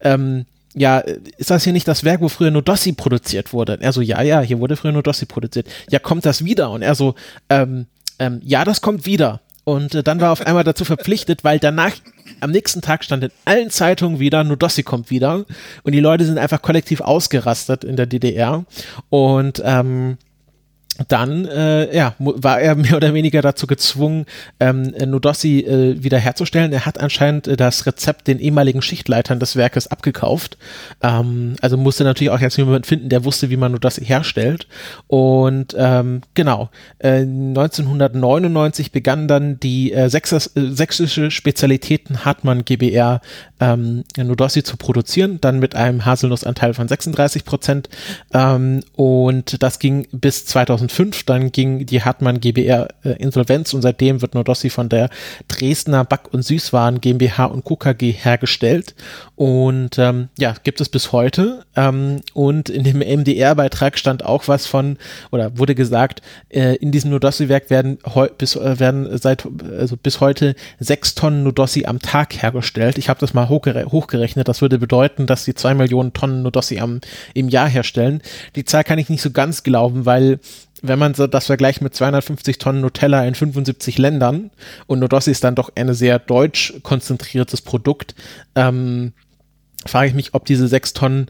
ähm, 0.00 0.46
ja, 0.74 0.98
ist 1.36 1.50
das 1.50 1.64
hier 1.64 1.72
nicht 1.72 1.88
das 1.88 2.04
Werk, 2.04 2.20
wo 2.20 2.28
früher 2.28 2.50
Nodossi 2.50 2.92
produziert 2.92 3.52
wurde? 3.52 3.74
Und 3.74 3.82
er 3.82 3.92
so, 3.92 4.00
ja, 4.00 4.22
ja, 4.22 4.40
hier 4.40 4.60
wurde 4.60 4.76
früher 4.76 4.92
Nodossi 4.92 5.26
produziert. 5.26 5.66
Ja, 5.90 5.98
kommt 5.98 6.24
das 6.24 6.44
wieder? 6.44 6.70
Und 6.70 6.82
er 6.82 6.94
so, 6.94 7.14
ähm, 7.48 7.86
ähm, 8.18 8.40
ja, 8.44 8.64
das 8.64 8.80
kommt 8.80 9.04
wieder. 9.06 9.40
Und 9.64 9.94
äh, 9.94 10.02
dann 10.02 10.20
war 10.20 10.32
auf 10.32 10.46
einmal 10.46 10.64
dazu 10.64 10.84
verpflichtet, 10.84 11.44
weil 11.44 11.58
danach 11.58 11.92
am 12.40 12.50
nächsten 12.50 12.80
Tag 12.80 13.04
stand 13.04 13.24
in 13.24 13.30
allen 13.44 13.70
Zeitungen 13.70 14.20
wieder, 14.20 14.44
Nodossi 14.44 14.82
kommt 14.82 15.10
wieder. 15.10 15.44
Und 15.82 15.92
die 15.92 16.00
Leute 16.00 16.24
sind 16.24 16.38
einfach 16.38 16.62
kollektiv 16.62 17.00
ausgerastet 17.00 17.84
in 17.84 17.96
der 17.96 18.06
DDR. 18.06 18.64
Und 19.10 19.60
ähm, 19.64 20.18
dann 21.08 21.46
äh, 21.46 21.94
ja, 21.94 22.14
war 22.18 22.60
er 22.60 22.74
mehr 22.76 22.96
oder 22.96 23.14
weniger 23.14 23.42
dazu 23.42 23.66
gezwungen, 23.66 24.26
ähm, 24.58 24.94
Nodossi 25.06 25.60
äh, 25.60 26.02
wiederherzustellen. 26.02 26.72
Er 26.72 26.86
hat 26.86 27.00
anscheinend 27.00 27.48
äh, 27.48 27.56
das 27.56 27.86
Rezept 27.86 28.26
den 28.28 28.38
ehemaligen 28.38 28.82
Schichtleitern 28.82 29.40
des 29.40 29.56
Werkes 29.56 29.86
abgekauft. 29.86 30.58
Ähm, 31.02 31.56
also 31.60 31.76
musste 31.76 32.04
natürlich 32.04 32.30
auch 32.30 32.40
jetzt 32.40 32.56
jemand 32.56 32.86
finden, 32.86 33.08
der 33.08 33.24
wusste, 33.24 33.50
wie 33.50 33.56
man 33.56 33.72
Nodossi 33.72 34.04
herstellt. 34.04 34.66
Und 35.06 35.74
ähm, 35.78 36.22
genau, 36.34 36.70
äh, 36.98 37.20
1999 37.20 38.92
begann 38.92 39.28
dann 39.28 39.58
die 39.60 39.92
äh, 39.92 40.08
Sächsische, 40.08 40.50
äh, 40.56 40.70
sächsische 40.70 41.30
Spezialitäten 41.30 42.24
Hartmann 42.24 42.64
GBR 42.64 43.20
ähm, 43.60 44.04
Nodossi 44.16 44.62
zu 44.62 44.76
produzieren, 44.76 45.38
dann 45.40 45.58
mit 45.58 45.74
einem 45.74 46.04
Haselnussanteil 46.04 46.74
von 46.74 46.88
36 46.88 47.44
Prozent. 47.44 47.88
Ähm, 48.32 48.80
und 48.96 49.62
das 49.62 49.78
ging 49.78 50.06
bis 50.12 50.46
2005. 50.80 51.24
Dann 51.24 51.52
ging 51.52 51.86
die 51.86 52.02
Hartmann 52.02 52.40
GBR 52.40 52.88
äh, 53.04 53.10
Insolvenz 53.10 53.74
und 53.74 53.82
seitdem 53.82 54.22
wird 54.22 54.34
Nodossi 54.34 54.70
von 54.70 54.88
der 54.88 55.10
Dresdner 55.48 56.04
Back- 56.04 56.32
und 56.32 56.42
Süßwaren 56.42 57.00
GmbH 57.00 57.46
und 57.46 57.64
Co. 57.64 57.76
KG 57.76 58.12
hergestellt. 58.12 58.94
Und 59.36 59.98
ähm, 59.98 60.28
ja, 60.38 60.54
gibt 60.62 60.80
es 60.80 60.88
bis 60.88 61.12
heute. 61.12 61.64
Ähm, 61.76 62.20
und 62.34 62.68
in 62.68 62.84
dem 62.84 62.98
MDR-Beitrag 62.98 63.98
stand 63.98 64.24
auch 64.24 64.48
was 64.48 64.66
von, 64.66 64.96
oder 65.30 65.58
wurde 65.58 65.74
gesagt, 65.74 66.22
äh, 66.48 66.76
in 66.76 66.92
diesem 66.92 67.10
Nodossi-Werk 67.10 67.70
werden, 67.70 67.98
bis, 68.38 68.56
äh, 68.56 68.78
werden 68.78 69.18
seit 69.18 69.46
also 69.78 69.96
bis 69.96 70.20
heute 70.20 70.54
sechs 70.78 71.14
Tonnen 71.14 71.42
Nodossi 71.42 71.84
am 71.86 72.00
Tag 72.00 72.42
hergestellt. 72.42 72.98
Ich 72.98 73.08
habe 73.08 73.20
das 73.20 73.34
mal 73.34 73.48
hochgerechnet. 73.48 74.48
Das 74.48 74.62
würde 74.62 74.78
bedeuten, 74.78 75.26
dass 75.26 75.44
sie 75.44 75.54
zwei 75.54 75.74
Millionen 75.74 76.12
Tonnen 76.12 76.42
Nudossi 76.42 76.78
am, 76.78 77.00
im 77.34 77.48
Jahr 77.48 77.68
herstellen. 77.68 78.22
Die 78.56 78.64
Zahl 78.64 78.84
kann 78.84 78.98
ich 78.98 79.08
nicht 79.08 79.22
so 79.22 79.30
ganz 79.30 79.62
glauben, 79.62 80.06
weil 80.06 80.40
wenn 80.82 80.98
man 80.98 81.14
so 81.14 81.26
das 81.26 81.46
vergleicht 81.46 81.82
mit 81.82 81.94
250 81.94 82.58
Tonnen 82.58 82.80
Nutella 82.80 83.24
in 83.24 83.34
75 83.34 83.98
Ländern 83.98 84.50
und 84.86 85.00
Nudossi 85.00 85.30
ist 85.30 85.44
dann 85.44 85.54
doch 85.54 85.70
ein 85.74 85.92
sehr 85.94 86.18
deutsch 86.18 86.74
konzentriertes 86.82 87.62
Produkt, 87.62 88.14
ähm, 88.54 89.12
frage 89.86 90.08
ich 90.08 90.14
mich, 90.14 90.34
ob 90.34 90.44
diese 90.44 90.68
sechs 90.68 90.92
Tonnen 90.92 91.28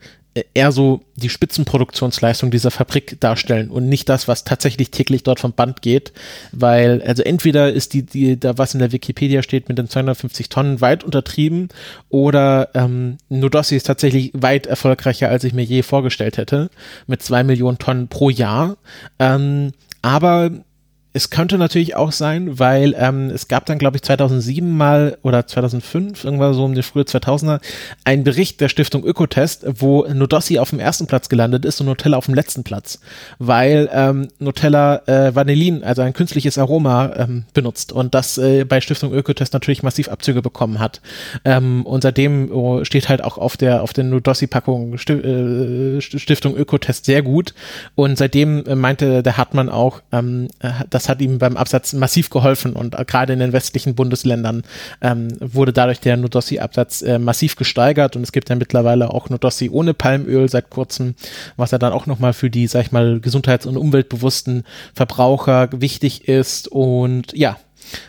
eher 0.55 0.71
so 0.71 1.01
die 1.17 1.29
Spitzenproduktionsleistung 1.29 2.51
dieser 2.51 2.71
Fabrik 2.71 3.21
darstellen 3.21 3.69
und 3.69 3.89
nicht 3.89 4.09
das, 4.09 4.29
was 4.29 4.45
tatsächlich 4.45 4.91
täglich 4.91 5.25
dort 5.25 5.41
vom 5.41 5.53
Band 5.53 5.83
geht, 5.83 6.13
weil 6.53 7.03
also 7.03 7.23
entweder 7.23 7.73
ist 7.73 7.95
die, 7.95 8.05
die 8.05 8.39
da 8.39 8.57
was 8.57 8.75
in 8.75 8.81
der 8.81 8.93
Wikipedia 8.93 9.43
steht 9.43 9.69
mit 9.69 9.79
den 9.79 9.89
250 9.89 10.49
Tonnen 10.49 10.81
weit 10.81 11.03
untertrieben 11.03 11.69
oder 12.09 12.71
ähm, 12.75 13.19
Nudossi 13.29 13.75
ist 13.75 13.87
tatsächlich 13.87 14.31
weit 14.35 14.67
erfolgreicher, 14.67 15.29
als 15.29 15.45
ich 15.45 15.53
mir 15.53 15.65
je 15.65 15.83
vorgestellt 15.83 16.37
hätte, 16.37 16.71
mit 17.07 17.23
zwei 17.23 17.43
Millionen 17.43 17.79
Tonnen 17.79 18.09
pro 18.09 18.31
Jahr. 18.31 18.77
Ähm, 19.19 19.73
aber 20.03 20.51
es 21.13 21.31
könnte 21.31 21.59
natürlich 21.59 21.97
auch 21.97 22.13
sein, 22.13 22.59
weil 22.59 22.95
ähm, 22.97 23.31
es 23.31 23.49
gab 23.49 23.67
dann, 23.67 23.79
glaube 23.79 23.97
ich, 23.97 24.03
2007 24.03 24.77
mal 24.77 25.19
oder 25.23 25.47
2005, 25.47 26.25
irgendwann 26.25 26.55
so 26.55 26.65
um 26.65 26.75
die 26.75 26.83
frühe 26.83 27.03
2000er, 27.03 27.61
einen 28.05 28.23
Bericht 28.23 28.61
der 28.61 28.69
Stiftung 28.69 29.05
Ökotest, 29.05 29.67
wo 29.81 30.07
Nodossi 30.07 30.61
auf 30.61 30.71
dem 30.71 30.79
ersten 30.79 31.09
Platz 31.09 31.29
gelandet 31.29 31.65
ist 31.65 31.81
und 31.81 31.87
Nutella 31.87 32.17
auf 32.17 32.27
dem 32.27 32.35
letzten 32.35 32.63
Platz, 32.63 33.01
weil 33.41 33.89
ähm, 33.93 34.29
Nutella 34.39 35.03
äh, 35.07 35.35
Vanillin, 35.35 35.83
also 35.83 36.03
ein 36.03 36.13
künstliches 36.13 36.59
Aroma, 36.59 37.13
ähm, 37.17 37.45
benutzt 37.55 37.93
und 37.93 38.15
das 38.15 38.39
äh, 38.39 38.65
bei 38.65 38.81
Stiftung 38.81 39.13
Ökotest 39.13 39.53
natürlich 39.53 39.83
massiv 39.83 40.09
Abzüge 40.09 40.43
bekommen 40.43 40.79
hat. 40.79 41.01
Ähm, 41.45 41.85
und 41.87 42.03
seitdem 42.03 42.53
oh, 42.53 42.85
steht 42.85 43.09
halt 43.09 43.25
auch 43.25 43.37
auf 43.37 43.57
der 43.57 43.83
auf 43.83 43.93
der 43.93 44.05
Nodossi-Packung 44.05 44.95
äh, 44.95 46.01
Stiftung 46.01 46.57
Ökotest 46.57 47.05
sehr 47.05 47.23
gut 47.23 47.55
und 47.97 48.17
seitdem 48.17 48.65
äh, 48.67 48.77
meinte 48.77 49.25
der 49.25 49.37
Hartmann 49.37 49.69
auch, 49.69 50.03
ähm, 50.13 50.49
äh, 50.61 50.71
dass 50.89 51.00
das 51.01 51.09
hat 51.09 51.23
ihm 51.23 51.39
beim 51.39 51.57
Absatz 51.57 51.95
massiv 51.95 52.29
geholfen 52.29 52.75
und 52.75 52.99
äh, 52.99 53.05
gerade 53.07 53.33
in 53.33 53.39
den 53.39 53.53
westlichen 53.53 53.95
Bundesländern 53.95 54.63
ähm, 55.01 55.29
wurde 55.41 55.73
dadurch 55.73 56.01
der 56.01 56.19
Nudossi-Absatz 56.19 57.03
äh, 57.03 57.19
massiv 57.19 57.57
gesteigert 57.57 58.17
und 58.17 58.23
es 58.23 58.33
gibt 58.33 58.51
ja 58.51 58.57
mittlerweile 58.57 59.11
auch 59.15 59.31
Nudossi 59.31 59.71
ohne 59.71 59.95
Palmöl 59.95 60.49
seit 60.51 60.69
kurzem, 60.69 61.15
was 61.57 61.71
ja 61.71 61.79
dann 61.79 61.95
auch 61.95 62.05
nochmal 62.07 62.35
für 62.35 62.51
die, 62.51 62.67
sag 62.67 62.83
ich 62.83 62.93
mal, 62.93 63.19
gesundheits- 63.21 63.67
und 63.67 63.79
umweltbewussten 63.79 64.65
Verbraucher 64.95 65.71
wichtig 65.73 66.29
ist 66.29 66.69
und 66.69 67.33
ja, 67.33 67.57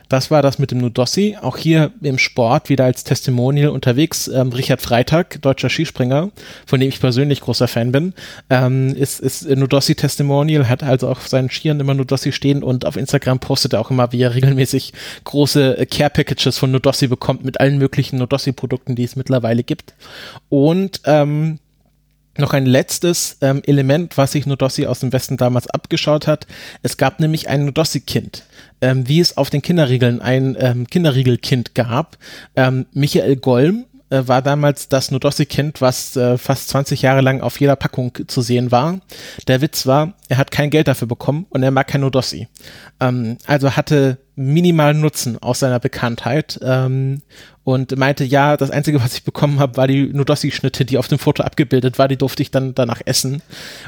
das 0.10 0.32
war 0.32 0.42
das 0.42 0.60
mit 0.60 0.72
dem 0.72 0.80
Nudossi. 0.80 1.38
Auch 1.42 1.58
hier 1.58 1.92
im 2.02 2.18
Sport 2.18 2.70
wieder 2.70 2.86
als 2.86 3.04
Testimonial 3.04 3.70
unterwegs. 3.70 4.28
Ähm, 4.28 4.50
Richard 4.50 4.82
Freitag, 4.82 5.42
deutscher 5.42 5.70
Skispringer, 5.70 6.32
von 6.66 6.80
dem 6.80 6.90
ich 6.90 7.00
persönlich 7.00 7.42
großer 7.42 7.68
Fan 7.68 7.92
bin, 7.92 8.14
ähm, 8.50 8.96
ist, 8.96 9.20
ist 9.20 9.48
Nudossi 9.48 9.96
Testimonial, 9.96 10.68
hat 10.68 10.84
also 10.84 11.08
auf 11.08 11.28
seinen 11.28 11.50
Skiern 11.50 11.80
immer 11.80 11.94
Nudossi 11.94 12.32
stehen 12.32 12.64
und 12.64 12.86
auf 12.86 12.98
Instagram 12.98 13.40
postet 13.40 13.74
er 13.74 13.80
auch 13.80 13.92
immer, 13.92 14.12
wie 14.12 14.22
er 14.22 14.36
regelmäßig 14.36 14.94
große 15.24 15.78
äh, 15.78 15.86
Care 15.86 16.10
Packages 16.10 16.58
von 16.58 16.72
Nudossi 16.72 17.08
bekommt 17.08 17.46
mit 17.46 17.60
allen 17.60 17.78
möglichen 17.78 18.18
Nudossi 18.18 18.52
Produkten, 18.52 18.96
die 18.96 19.04
es 19.04 19.16
mittlerweile 19.16 19.64
gibt. 19.64 19.94
Und 20.50 21.02
ähm, 21.06 21.60
noch 22.38 22.54
ein 22.54 22.66
letztes 22.66 23.38
ähm, 23.42 23.62
Element, 23.66 24.18
was 24.18 24.32
sich 24.32 24.46
Nodossi 24.46 24.86
aus 24.86 25.00
dem 25.00 25.12
Westen 25.14 25.38
damals 25.38 25.68
abgeschaut 25.68 26.28
hat. 26.28 26.48
Es 26.82 26.98
gab 26.98 27.20
nämlich 27.20 27.50
ein 27.50 27.66
Nodossi-Kind, 27.66 28.44
ähm, 28.82 29.08
wie 29.08 29.20
es 29.20 29.38
auf 29.38 29.50
den 29.50 29.62
Kinderriegeln 29.62 30.22
ein 30.22 30.56
ähm, 30.60 30.88
Kinderriegelkind 30.88 31.76
gab. 31.76 32.18
Ähm, 32.56 32.86
Michael 32.94 33.36
Golm 33.36 33.86
äh, 34.12 34.28
war 34.28 34.42
damals 34.42 34.90
das 34.90 35.10
Nodossi-Kind, 35.12 35.82
was 35.82 36.16
äh, 36.16 36.38
fast 36.38 36.70
20 36.70 37.02
Jahre 37.02 37.22
lang 37.22 37.42
auf 37.42 37.60
jeder 37.60 37.76
Packung 37.76 38.12
zu 38.28 38.42
sehen 38.42 38.72
war. 38.72 39.00
Der 39.48 39.62
Witz 39.62 39.88
war, 39.88 40.14
er 40.30 40.38
hat 40.38 40.52
kein 40.52 40.70
Geld 40.70 40.88
dafür 40.88 41.08
bekommen 41.08 41.48
und 41.50 41.64
er 41.64 41.72
mag 41.72 41.88
kein 41.88 42.02
Nodossi. 42.02 42.48
Ähm, 43.00 43.38
also 43.48 43.76
hatte 43.76 44.18
minimalen 44.42 45.00
Nutzen 45.00 45.42
aus 45.42 45.60
seiner 45.60 45.80
Bekanntheit 45.80 46.60
ähm, 46.64 47.22
und 47.64 47.96
meinte, 47.98 48.24
ja, 48.24 48.58
das 48.58 48.72
Einzige, 48.72 49.04
was 49.04 49.14
ich 49.14 49.24
bekommen 49.24 49.60
habe, 49.60 49.78
war 49.78 49.88
die 49.88 50.08
Nudossi-Schnitte, 50.08 50.84
die 50.86 50.98
auf 50.98 51.08
dem 51.08 51.20
Foto 51.20 51.44
abgebildet 51.44 52.00
war, 52.00 52.08
die 52.08 52.18
durfte 52.18 52.42
ich 52.42 52.52
dann 52.52 52.74
danach 52.76 53.02
essen. 53.06 53.42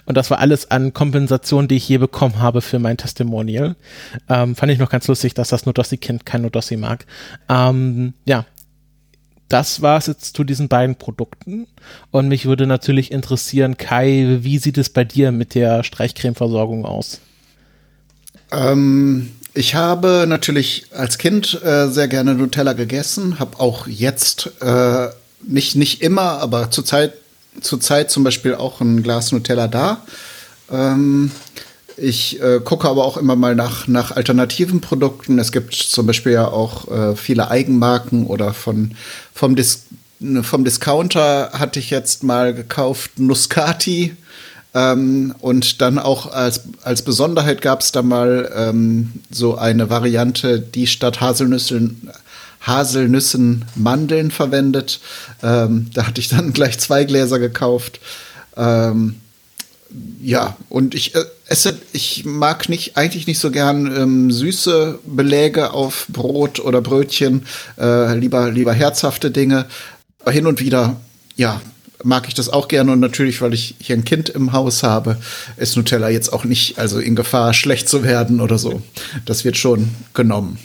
Und 0.06 0.16
das 0.16 0.30
war 0.30 0.40
alles 0.40 0.70
an 0.70 0.94
Kompensation, 0.94 1.68
die 1.68 1.76
ich 1.76 1.90
je 1.90 1.98
bekommen 1.98 2.40
habe 2.40 2.62
für 2.62 2.80
mein 2.80 2.98
Testimonial. 2.98 3.76
Ähm, 4.30 4.56
fand 4.56 4.72
ich 4.72 4.80
noch 4.80 4.90
ganz 4.90 5.08
lustig, 5.08 5.34
dass 5.34 5.50
das 5.50 5.66
Nudossi-Kind 5.66 6.26
kein 6.26 6.44
Nudossi 6.44 6.78
mag. 6.78 7.06
Ähm, 7.50 8.14
ja, 8.26 8.46
das 9.50 9.82
war 9.82 9.98
es 9.98 10.08
jetzt 10.08 10.36
zu 10.36 10.44
diesen 10.44 10.68
beiden 10.68 10.96
Produkten. 10.96 11.68
Und 12.12 12.28
mich 12.28 12.46
würde 12.46 12.66
natürlich 12.66 13.12
interessieren, 13.12 13.78
Kai, 13.78 14.40
wie 14.42 14.58
sieht 14.58 14.78
es 14.78 14.90
bei 14.90 15.04
dir 15.04 15.32
mit 15.32 15.54
der 15.54 15.84
Streichcremeversorgung 15.84 16.86
aus? 16.86 17.22
Ähm, 18.52 19.32
Ich 19.56 19.76
habe 19.76 20.26
natürlich 20.28 20.86
als 20.92 21.18
Kind 21.20 21.62
äh, 21.64 21.88
sehr 21.88 22.08
gerne 22.08 22.34
Nutella 22.34 22.74
gegessen, 22.74 23.40
habe 23.40 23.60
auch 23.60 23.86
jetzt 23.86 24.50
äh, 24.62 25.10
nicht, 25.44 25.76
nicht 25.76 26.02
immer, 26.02 26.40
aber 26.40 26.72
zurzeit 26.72 27.14
zur 27.62 27.80
Zeit 27.80 28.10
zum 28.10 28.24
Beispiel 28.24 28.56
auch 28.56 28.82
ein 28.82 29.04
Glas 29.04 29.32
Nutella 29.32 29.68
da. 29.68 30.02
Ähm, 30.72 31.32
ich 31.98 32.42
äh, 32.42 32.60
gucke 32.64 32.90
aber 32.90 33.06
auch 33.06 33.18
immer 33.18 33.36
mal 33.36 33.54
nach, 33.54 33.88
nach 33.88 34.12
alternativen 34.12 34.82
Produkten. 34.82 35.38
Es 35.38 35.52
gibt 35.52 35.76
zum 35.76 36.08
Beispiel 36.08 36.32
ja 36.32 36.48
auch 36.48 36.90
äh, 36.90 37.16
viele 37.16 37.52
Eigenmarken 37.52 38.26
oder 38.26 38.54
von, 38.54 38.96
vom, 39.34 39.56
Dis 39.56 39.86
vom 40.42 40.64
Discounter 40.64 41.52
hatte 41.54 41.80
ich 41.80 41.90
jetzt 41.90 42.24
mal 42.24 42.54
gekauft 42.54 43.20
Muscati. 43.20 44.16
Ähm, 44.74 45.36
und 45.40 45.82
dann 45.82 46.00
auch 46.00 46.32
als, 46.32 46.62
als 46.82 47.04
Besonderheit 47.04 47.62
gab 47.62 47.82
es 47.82 47.92
da 47.92 48.02
mal 48.02 48.52
ähm, 48.56 49.14
so 49.30 49.58
eine 49.58 49.90
Variante, 49.90 50.60
die 50.60 50.88
statt 50.88 51.22
Haselnüssen, 51.22 52.10
Haselnüssen 52.62 53.66
Mandeln 53.76 54.32
verwendet. 54.32 55.00
Ähm, 55.44 55.90
da 55.94 56.08
hatte 56.08 56.22
ich 56.22 56.30
dann 56.30 56.54
gleich 56.54 56.80
zwei 56.80 57.04
Gläser 57.04 57.40
gekauft. 57.40 58.00
Ähm, 58.58 59.16
ja, 60.22 60.58
und 60.70 60.96
ich 60.96 61.14
äh, 61.14 61.24
esse, 61.48 61.78
ich 61.92 62.26
mag 62.26 62.68
nicht, 62.68 62.98
eigentlich 62.98 63.28
nicht 63.28 63.40
so 63.40 63.52
gern 63.52 63.96
ähm, 63.96 64.32
süße 64.32 65.00
Beläge 65.06 65.72
auf 65.72 66.08
Brot 66.10 66.60
oder 66.60 66.82
Brötchen, 66.82 67.46
äh, 67.80 68.16
lieber, 68.16 68.50
lieber 68.50 68.74
herzhafte 68.74 69.30
Dinge. 69.30 69.66
Hin 70.28 70.48
und 70.48 70.62
wieder, 70.62 71.00
ja, 71.36 71.62
mag 72.04 72.28
ich 72.28 72.34
das 72.34 72.50
auch 72.50 72.68
gerne 72.68 72.92
und 72.92 73.00
natürlich, 73.00 73.42
weil 73.42 73.54
ich 73.54 73.76
hier 73.80 73.96
ein 73.96 74.06
Kind 74.06 74.30
im 74.30 74.54
Haus 74.54 74.84
habe, 74.84 75.18
ist 75.58 75.76
Nutella 75.76 76.10
jetzt 76.10 76.32
auch 76.32 76.44
nicht 76.44 76.78
also 76.78 77.00
in 77.00 77.16
Gefahr, 77.16 77.54
schlecht 77.54 77.90
zu 77.90 78.04
werden 78.04 78.42
oder 78.42 78.58
so. 78.58 78.82
Das 79.26 79.46
wird 79.46 79.58
schon 79.58 79.90
genommen. 80.14 80.60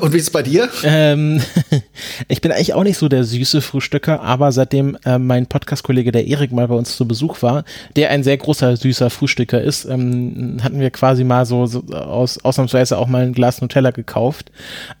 Und 0.00 0.12
wie 0.12 0.18
ist 0.18 0.24
es 0.24 0.30
bei 0.30 0.42
dir? 0.42 0.68
Ähm, 0.82 1.40
ich 2.28 2.40
bin 2.40 2.52
eigentlich 2.52 2.74
auch 2.74 2.84
nicht 2.84 2.98
so 2.98 3.08
der 3.08 3.24
süße 3.24 3.60
Frühstücker, 3.60 4.20
aber 4.20 4.52
seitdem 4.52 4.96
äh, 5.04 5.18
mein 5.18 5.46
Podcast-Kollege 5.46 6.12
der 6.12 6.26
Erik 6.26 6.52
mal 6.52 6.68
bei 6.68 6.74
uns 6.74 6.96
zu 6.96 7.06
Besuch 7.06 7.42
war, 7.42 7.64
der 7.96 8.10
ein 8.10 8.22
sehr 8.22 8.36
großer 8.36 8.76
süßer 8.76 9.10
Frühstücker 9.10 9.60
ist, 9.60 9.84
ähm, 9.84 10.58
hatten 10.62 10.80
wir 10.80 10.90
quasi 10.90 11.24
mal 11.24 11.46
so, 11.46 11.66
so, 11.66 11.82
aus, 11.94 12.38
ausnahmsweise 12.44 12.98
auch 12.98 13.06
mal 13.06 13.22
ein 13.22 13.32
Glas 13.32 13.60
Nutella 13.60 13.90
gekauft. 13.90 14.50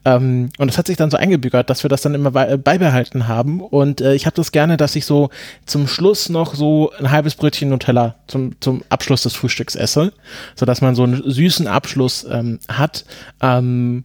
Ähm, 0.04 0.50
und 0.58 0.68
es 0.68 0.78
hat 0.78 0.86
sich 0.86 0.96
dann 0.96 1.10
so 1.10 1.16
eingebürgert, 1.16 1.70
dass 1.70 1.82
wir 1.82 1.88
das 1.88 2.02
dann 2.02 2.14
immer 2.14 2.30
bei, 2.30 2.56
beibehalten 2.56 3.28
haben. 3.28 3.60
Und 3.60 4.00
äh, 4.00 4.14
ich 4.14 4.26
habe 4.26 4.36
das 4.36 4.52
gerne, 4.52 4.76
dass 4.76 4.96
ich 4.96 5.04
so 5.04 5.30
zum 5.66 5.86
Schluss 5.86 6.28
noch 6.28 6.54
so 6.54 6.92
ein 6.98 7.10
halbes 7.10 7.34
Brötchen 7.34 7.68
Nutella 7.68 8.16
zum, 8.26 8.60
zum 8.60 8.82
Abschluss 8.88 9.22
des 9.22 9.34
Frühstücks 9.34 9.74
esse, 9.74 10.12
sodass 10.54 10.80
man 10.80 10.94
so 10.94 11.04
einen 11.04 11.22
süßen 11.24 11.66
Abschluss 11.66 12.26
ähm, 12.30 12.58
hat. 12.68 13.04
Ähm, 13.40 14.04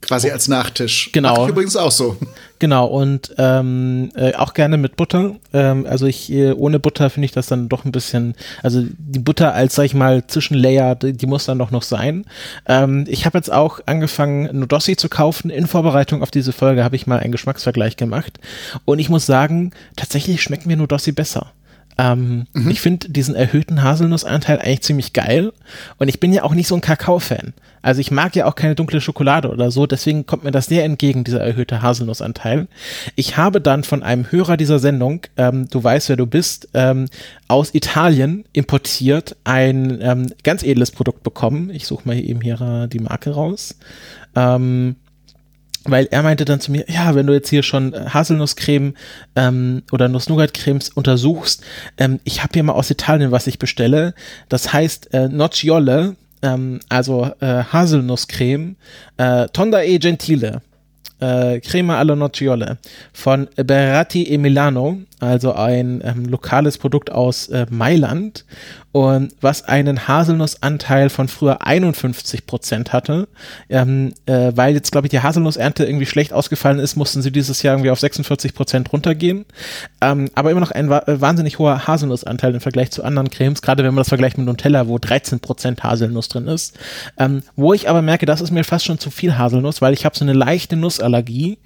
Quasi 0.00 0.30
als 0.30 0.48
Nachtisch. 0.48 1.10
Genau. 1.12 1.34
Mach 1.34 1.42
ich 1.44 1.48
übrigens 1.50 1.76
auch 1.76 1.90
so. 1.90 2.16
Genau, 2.60 2.86
und 2.86 3.34
ähm, 3.36 4.10
äh, 4.14 4.34
auch 4.34 4.54
gerne 4.54 4.76
mit 4.76 4.96
Butter. 4.96 5.36
Ähm, 5.52 5.86
also 5.88 6.06
ich, 6.06 6.30
äh, 6.32 6.52
ohne 6.52 6.78
Butter 6.78 7.10
finde 7.10 7.26
ich 7.26 7.32
das 7.32 7.46
dann 7.46 7.68
doch 7.68 7.84
ein 7.84 7.92
bisschen, 7.92 8.34
also 8.62 8.84
die 8.96 9.18
Butter 9.18 9.54
als, 9.54 9.74
sag 9.74 9.84
ich 9.84 9.94
mal, 9.94 10.26
Zwischenlayer, 10.26 10.94
die, 10.94 11.12
die 11.12 11.26
muss 11.26 11.46
dann 11.46 11.58
doch 11.58 11.70
noch 11.70 11.82
sein. 11.82 12.24
Ähm, 12.66 13.04
ich 13.08 13.26
habe 13.26 13.38
jetzt 13.38 13.52
auch 13.52 13.80
angefangen, 13.86 14.48
Nudossi 14.58 14.96
zu 14.96 15.08
kaufen. 15.08 15.50
In 15.50 15.66
Vorbereitung 15.66 16.22
auf 16.22 16.30
diese 16.30 16.52
Folge 16.52 16.84
habe 16.84 16.96
ich 16.96 17.06
mal 17.06 17.18
einen 17.18 17.32
Geschmacksvergleich 17.32 17.96
gemacht. 17.96 18.38
Und 18.84 18.98
ich 19.00 19.08
muss 19.08 19.26
sagen, 19.26 19.72
tatsächlich 19.96 20.42
schmeckt 20.42 20.66
mir 20.66 20.76
Nudossi 20.76 21.12
besser. 21.12 21.52
Ähm, 21.98 22.46
mhm. 22.52 22.70
Ich 22.70 22.80
finde 22.80 23.08
diesen 23.08 23.34
erhöhten 23.34 23.82
Haselnussanteil 23.82 24.60
eigentlich 24.60 24.82
ziemlich 24.82 25.12
geil. 25.12 25.52
Und 25.98 26.08
ich 26.08 26.20
bin 26.20 26.32
ja 26.32 26.44
auch 26.44 26.54
nicht 26.54 26.68
so 26.68 26.76
ein 26.76 26.80
Kakao-Fan. 26.80 27.52
Also 27.82 28.00
ich 28.00 28.10
mag 28.10 28.34
ja 28.36 28.46
auch 28.46 28.54
keine 28.54 28.74
dunkle 28.74 29.00
Schokolade 29.00 29.50
oder 29.50 29.70
so, 29.70 29.86
deswegen 29.86 30.26
kommt 30.26 30.44
mir 30.44 30.50
das 30.50 30.66
sehr 30.66 30.84
entgegen, 30.84 31.24
dieser 31.24 31.40
erhöhte 31.40 31.80
Haselnussanteil. 31.80 32.66
Ich 33.14 33.36
habe 33.36 33.60
dann 33.60 33.84
von 33.84 34.02
einem 34.02 34.30
Hörer 34.30 34.56
dieser 34.56 34.78
Sendung, 34.78 35.22
ähm, 35.36 35.68
du 35.68 35.82
weißt, 35.82 36.08
wer 36.08 36.16
du 36.16 36.26
bist, 36.26 36.68
ähm, 36.74 37.06
aus 37.46 37.74
Italien 37.74 38.44
importiert 38.52 39.36
ein 39.44 39.98
ähm, 40.00 40.32
ganz 40.42 40.62
edles 40.62 40.90
Produkt 40.90 41.22
bekommen. 41.22 41.70
Ich 41.70 41.86
suche 41.86 42.06
mal 42.06 42.18
eben 42.18 42.40
hier 42.40 42.88
die 42.92 42.98
Marke 43.00 43.30
raus. 43.30 43.78
Ähm, 44.34 44.96
weil 45.90 46.08
er 46.10 46.22
meinte 46.22 46.44
dann 46.44 46.60
zu 46.60 46.70
mir, 46.70 46.84
ja, 46.88 47.14
wenn 47.14 47.26
du 47.26 47.32
jetzt 47.32 47.48
hier 47.48 47.62
schon 47.62 47.94
Haselnusscreme 48.12 48.94
ähm, 49.36 49.82
oder 49.90 50.08
Nuss-Nougat-Cremes 50.08 50.90
untersuchst, 50.90 51.62
ähm, 51.96 52.20
ich 52.24 52.42
habe 52.42 52.52
hier 52.54 52.62
mal 52.62 52.74
aus 52.74 52.90
Italien, 52.90 53.30
was 53.30 53.46
ich 53.46 53.58
bestelle. 53.58 54.14
Das 54.48 54.72
heißt 54.72 55.12
äh, 55.14 55.28
Nocciole, 55.28 56.16
ähm, 56.42 56.80
also 56.88 57.30
äh, 57.40 57.64
Haselnusscreme, 57.64 58.76
äh, 59.16 59.48
Tonda 59.48 59.82
e 59.82 59.98
Gentile, 59.98 60.62
äh, 61.20 61.60
Crema 61.60 61.98
alla 61.98 62.14
Nocciole 62.14 62.78
von 63.12 63.48
Beratti 63.56 64.24
e 64.24 64.38
Milano, 64.38 64.98
also 65.20 65.52
ein 65.52 66.00
ähm, 66.04 66.26
lokales 66.26 66.78
Produkt 66.78 67.10
aus 67.10 67.48
äh, 67.48 67.66
Mailand 67.70 68.44
und 68.92 69.34
was 69.40 69.64
einen 69.64 70.08
Haselnussanteil 70.08 71.10
von 71.10 71.28
früher 71.28 71.66
51 71.66 72.46
Prozent 72.46 72.92
hatte. 72.92 73.28
Ähm, 73.68 74.14
äh, 74.26 74.52
weil 74.54 74.74
jetzt, 74.74 74.92
glaube 74.92 75.06
ich, 75.06 75.10
die 75.10 75.20
Haselnussernte 75.20 75.84
irgendwie 75.84 76.06
schlecht 76.06 76.32
ausgefallen 76.32 76.78
ist, 76.78 76.96
mussten 76.96 77.20
sie 77.20 77.30
dieses 77.30 77.62
Jahr 77.62 77.74
irgendwie 77.74 77.90
auf 77.90 78.00
46 78.00 78.54
Prozent 78.54 78.92
runtergehen. 78.92 79.44
Ähm, 80.00 80.30
aber 80.34 80.50
immer 80.50 80.60
noch 80.60 80.70
ein 80.70 80.88
wa 80.88 81.00
äh, 81.06 81.20
wahnsinnig 81.20 81.58
hoher 81.58 81.86
Haselnussanteil 81.86 82.54
im 82.54 82.60
Vergleich 82.60 82.90
zu 82.90 83.04
anderen 83.04 83.30
Cremes, 83.30 83.60
gerade 83.60 83.84
wenn 83.84 83.92
man 83.92 84.00
das 84.00 84.08
vergleicht 84.08 84.38
mit 84.38 84.46
Nutella, 84.46 84.88
wo 84.88 84.98
13 84.98 85.40
Prozent 85.40 85.82
Haselnuss 85.82 86.28
drin 86.28 86.48
ist. 86.48 86.78
Ähm, 87.18 87.42
wo 87.56 87.74
ich 87.74 87.90
aber 87.90 88.00
merke, 88.00 88.24
das 88.24 88.40
ist 88.40 88.50
mir 88.50 88.64
fast 88.64 88.86
schon 88.86 88.98
zu 88.98 89.10
viel 89.10 89.36
Haselnuss, 89.36 89.82
weil 89.82 89.92
ich 89.92 90.06
habe 90.06 90.16
so 90.16 90.24
eine 90.24 90.32
leichte 90.32 90.76
Nussallergie 90.76 91.58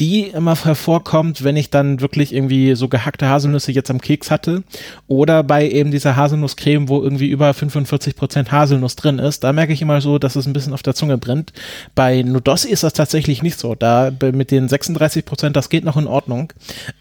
die 0.00 0.24
immer 0.28 0.56
hervorkommt, 0.64 1.42
wenn 1.42 1.56
ich 1.56 1.70
dann 1.70 2.00
wirklich 2.00 2.32
irgendwie 2.32 2.74
so 2.76 2.88
gehackte 2.88 3.28
Haselnüsse 3.28 3.72
jetzt 3.72 3.90
am 3.90 4.00
Keks 4.00 4.30
hatte 4.30 4.62
oder 5.08 5.42
bei 5.42 5.68
eben 5.68 5.90
dieser 5.90 6.14
Haselnusscreme, 6.58 6.88
wo 6.88 7.02
irgendwie 7.02 7.28
über 7.28 7.52
45 7.54 8.16
Prozent 8.16 8.52
Haselnuss 8.52 8.96
drin 8.96 9.18
ist, 9.18 9.44
da 9.44 9.52
merke 9.52 9.72
ich 9.72 9.82
immer 9.82 10.00
so, 10.00 10.18
dass 10.18 10.36
es 10.36 10.46
ein 10.46 10.52
bisschen 10.52 10.72
auf 10.72 10.82
der 10.82 10.94
Zunge 10.94 11.18
brennt. 11.18 11.52
Bei 11.94 12.22
Nudossi 12.22 12.68
ist 12.68 12.82
das 12.82 12.92
tatsächlich 12.92 13.42
nicht 13.42 13.58
so. 13.58 13.74
Da 13.74 14.10
mit 14.32 14.50
den 14.50 14.68
36 14.68 15.24
Prozent, 15.24 15.56
das 15.56 15.68
geht 15.68 15.84
noch 15.84 15.96
in 15.96 16.06
Ordnung. 16.06 16.52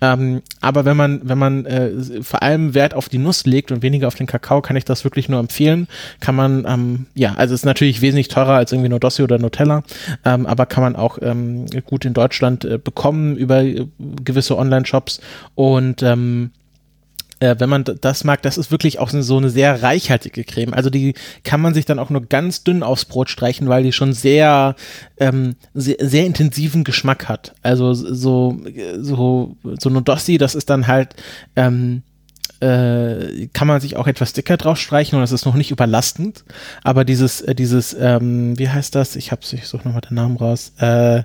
Ähm, 0.02 0.42
aber 0.62 0.86
wenn 0.86 0.98
man, 0.98 1.22
wenn 1.24 1.38
man 1.38 1.66
äh, 1.66 1.92
vor 2.22 2.44
allem 2.44 2.74
Wert 2.74 2.94
auf 2.94 3.10
die 3.10 3.18
Nuss 3.18 3.46
legt 3.46 3.72
und 3.72 3.82
weniger 3.82 4.08
auf 4.08 4.16
den 4.16 4.28
Kakao, 4.28 4.62
kann 4.62 4.76
ich 4.76 4.86
das 4.86 5.04
wirklich 5.04 5.30
nur 5.30 5.40
empfehlen. 5.40 5.88
Kann 6.20 6.36
man, 6.36 6.66
ähm, 6.68 7.08
ja, 7.16 7.34
also 7.36 7.54
ist 7.54 7.66
natürlich 7.66 8.02
wesentlich 8.02 8.28
teurer 8.28 8.54
als 8.54 8.72
irgendwie 8.72 8.90
Nudossi 8.90 9.24
oder 9.24 9.40
Nutella, 9.40 9.84
ähm, 10.26 10.46
aber 10.46 10.66
kann 10.66 10.84
man 10.84 10.96
auch 10.96 11.18
ähm, 11.22 11.66
gut 11.86 12.06
in 12.06 12.14
Deutschland 12.14 12.66
äh, 12.66 12.78
bekommen 12.78 13.36
über 13.36 13.64
äh, 13.64 13.88
gewisse 14.24 14.58
Online-Shops 14.58 15.22
und 15.56 16.04
ähm, 16.04 16.52
äh, 17.40 17.56
wenn 17.60 17.70
man 17.70 17.84
das 17.84 18.24
mag, 18.24 18.42
das 18.42 18.58
ist 18.58 18.72
wirklich 18.72 19.00
auch 19.00 19.10
so 19.10 19.38
eine 19.38 19.50
sehr 19.50 19.84
reichhaltige 19.84 20.44
Creme. 20.44 20.74
Also 20.74 20.90
die 20.90 21.14
kann 21.44 21.62
man 21.62 21.74
sich 21.74 21.86
dann 21.86 22.00
auch 22.00 22.10
nur 22.10 22.22
ganz 22.22 22.64
dünn 22.64 22.84
aufs 22.84 23.06
Brot 23.06 23.30
streichen, 23.30 23.70
weil 23.70 23.84
die 23.84 23.92
schon 23.92 24.14
sehr, 24.14 24.76
ähm, 25.18 25.56
sehr, 25.74 25.98
sehr 26.00 26.26
intensiven 26.26 26.84
Geschmack 26.84 27.30
hat. 27.30 27.54
Also 27.62 27.94
so, 27.94 28.60
so, 29.00 29.56
so 29.80 29.90
Nodossi, 29.90 30.38
das 30.38 30.56
ist 30.56 30.70
dann 30.70 30.88
halt, 30.88 31.16
ähm, 31.56 32.04
äh, 32.60 33.48
kann 33.54 33.68
man 33.68 33.82
sich 33.82 33.98
auch 33.98 34.08
etwas 34.08 34.34
dicker 34.34 34.58
drauf 34.58 34.80
streichen 34.80 35.16
und 35.16 35.22
das 35.22 35.32
ist 35.32 35.46
noch 35.46 35.54
nicht 35.54 35.70
überlastend. 35.70 36.44
Aber 36.84 37.06
dieses, 37.06 37.42
äh, 37.42 37.54
dieses, 37.54 37.96
ähm, 38.00 38.58
wie 38.58 38.70
heißt 38.70 38.96
das? 38.96 39.16
Ich 39.16 39.32
hab's, 39.32 39.54
ich 39.54 39.68
suche 39.68 39.88
nochmal 39.88 40.02
den 40.02 40.16
Namen 40.16 40.38
raus. 40.38 40.74
Äh, 40.80 41.24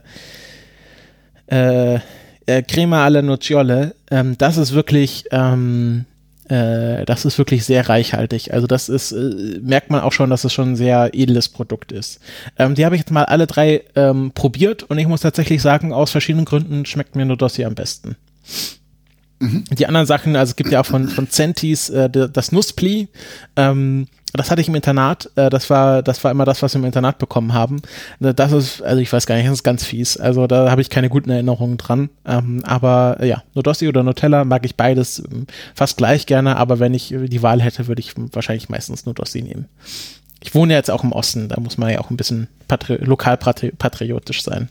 äh, 1.46 2.00
äh, 2.46 2.62
Crema 2.62 3.04
alla 3.04 3.22
Nocciole, 3.22 3.94
ähm, 4.10 4.36
das 4.38 4.56
ist 4.56 4.72
wirklich, 4.72 5.24
ähm, 5.30 6.04
äh, 6.48 7.04
das 7.04 7.24
ist 7.24 7.38
wirklich 7.38 7.64
sehr 7.64 7.88
reichhaltig. 7.88 8.52
Also 8.52 8.66
das 8.66 8.88
ist, 8.88 9.12
äh, 9.12 9.60
merkt 9.62 9.90
man 9.90 10.00
auch 10.00 10.12
schon, 10.12 10.30
dass 10.30 10.44
es 10.44 10.52
schon 10.52 10.72
ein 10.72 10.76
sehr 10.76 11.10
edles 11.12 11.48
Produkt 11.48 11.92
ist. 11.92 12.20
Ähm, 12.58 12.74
die 12.74 12.84
habe 12.84 12.94
ich 12.94 13.02
jetzt 13.02 13.10
mal 13.10 13.24
alle 13.24 13.46
drei 13.46 13.82
ähm, 13.94 14.32
probiert 14.34 14.82
und 14.84 14.98
ich 14.98 15.06
muss 15.06 15.20
tatsächlich 15.20 15.62
sagen, 15.62 15.92
aus 15.92 16.10
verschiedenen 16.10 16.44
Gründen 16.44 16.84
schmeckt 16.84 17.16
mir 17.16 17.24
nur 17.24 17.36
das 17.36 17.56
hier 17.56 17.66
am 17.66 17.74
besten. 17.74 18.16
Mhm. 19.38 19.64
Die 19.70 19.86
anderen 19.86 20.06
Sachen, 20.06 20.36
also 20.36 20.50
es 20.50 20.56
gibt 20.56 20.70
ja 20.70 20.80
auch 20.80 20.86
von, 20.86 21.08
von 21.08 21.28
Centis 21.28 21.90
äh, 21.90 22.08
das 22.10 22.52
Nusspli, 22.52 23.08
ähm, 23.56 24.06
das 24.32 24.50
hatte 24.50 24.60
ich 24.60 24.68
im 24.68 24.74
Internat. 24.74 25.30
Äh, 25.36 25.50
das 25.50 25.68
war, 25.70 26.02
das 26.02 26.22
war 26.24 26.30
immer 26.30 26.44
das, 26.44 26.62
was 26.62 26.74
wir 26.74 26.78
im 26.78 26.84
Internat 26.84 27.18
bekommen 27.18 27.52
haben. 27.52 27.82
Das 28.18 28.52
ist, 28.52 28.82
also 28.82 29.00
ich 29.00 29.12
weiß 29.12 29.26
gar 29.26 29.36
nicht, 29.36 29.46
das 29.46 29.54
ist 29.54 29.62
ganz 29.62 29.84
fies. 29.84 30.16
Also 30.16 30.46
da 30.46 30.70
habe 30.70 30.80
ich 30.80 30.90
keine 30.90 31.08
guten 31.08 31.30
Erinnerungen 31.30 31.76
dran. 31.76 32.10
Ähm, 32.26 32.62
aber 32.64 33.18
äh, 33.20 33.28
ja, 33.28 33.42
Nudossi 33.54 33.88
oder 33.88 34.02
Nutella 34.02 34.44
mag 34.44 34.64
ich 34.64 34.76
beides 34.76 35.18
ähm, 35.18 35.46
fast 35.74 35.96
gleich 35.96 36.26
gerne. 36.26 36.56
Aber 36.56 36.78
wenn 36.78 36.94
ich 36.94 37.14
die 37.16 37.42
Wahl 37.42 37.60
hätte, 37.60 37.88
würde 37.88 38.00
ich 38.00 38.14
wahrscheinlich 38.16 38.68
meistens 38.68 39.06
Nudossi 39.06 39.42
nehmen. 39.42 39.66
Ich 40.40 40.54
wohne 40.54 40.72
ja 40.72 40.78
jetzt 40.78 40.90
auch 40.90 41.04
im 41.04 41.12
Osten. 41.12 41.48
Da 41.48 41.60
muss 41.60 41.78
man 41.78 41.90
ja 41.90 42.00
auch 42.00 42.10
ein 42.10 42.16
bisschen 42.16 42.48
patri 42.68 42.96
lokal 42.96 43.36
patriotisch 43.36 44.42
sein. 44.42 44.68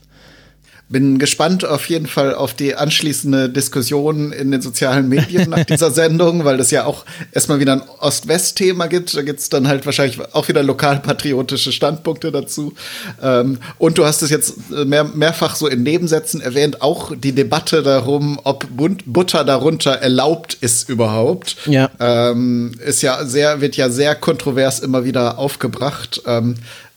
Bin 0.88 1.18
gespannt 1.18 1.64
auf 1.64 1.88
jeden 1.88 2.06
Fall 2.06 2.34
auf 2.34 2.54
die 2.54 2.74
anschließende 2.74 3.48
Diskussion 3.48 4.30
in 4.30 4.50
den 4.50 4.60
sozialen 4.60 5.08
Medien 5.08 5.48
nach 5.48 5.64
dieser 5.64 5.90
Sendung, 6.02 6.44
weil 6.44 6.58
das 6.58 6.70
ja 6.70 6.84
auch 6.84 7.04
erstmal 7.32 7.60
wieder 7.60 7.72
ein 7.72 7.82
Ost-West-Thema 8.00 8.86
gibt. 8.88 9.16
Da 9.16 9.22
gibt 9.22 9.40
es 9.40 9.48
dann 9.48 9.68
halt 9.68 9.86
wahrscheinlich 9.86 10.20
auch 10.34 10.48
wieder 10.48 10.62
lokalpatriotische 10.62 11.72
Standpunkte 11.72 12.30
dazu. 12.30 12.74
Ähm, 13.22 13.58
und 13.78 13.96
du 13.96 14.04
hast 14.04 14.22
es 14.22 14.30
jetzt 14.30 14.70
mehr, 14.70 15.04
mehrfach 15.04 15.56
so 15.56 15.66
in 15.66 15.82
Nebensätzen 15.82 16.42
erwähnt, 16.42 16.82
auch 16.82 17.12
die 17.16 17.32
Debatte 17.32 17.82
darum, 17.82 18.38
ob 18.44 18.66
Butter 19.06 19.44
darunter 19.44 19.92
erlaubt 19.92 20.54
ist 20.60 20.88
überhaupt. 20.90 21.56
Ja. 21.66 21.90
Ähm, 22.00 22.72
ist 22.84 23.02
ja 23.02 23.24
sehr, 23.24 23.62
wird 23.62 23.76
ja 23.76 23.88
sehr 23.88 24.14
kontrovers 24.14 24.80
immer 24.80 25.04
wieder 25.04 25.38
aufgebracht. 25.38 26.22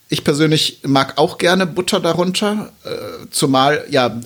Ich 0.08 0.22
persönlich 0.22 0.80
mag 0.84 1.18
auch 1.18 1.36
gerne 1.36 1.66
Butter 1.66 1.98
darunter, 1.98 2.72
äh, 2.84 3.26
zumal 3.30 3.84
ja 3.90 4.20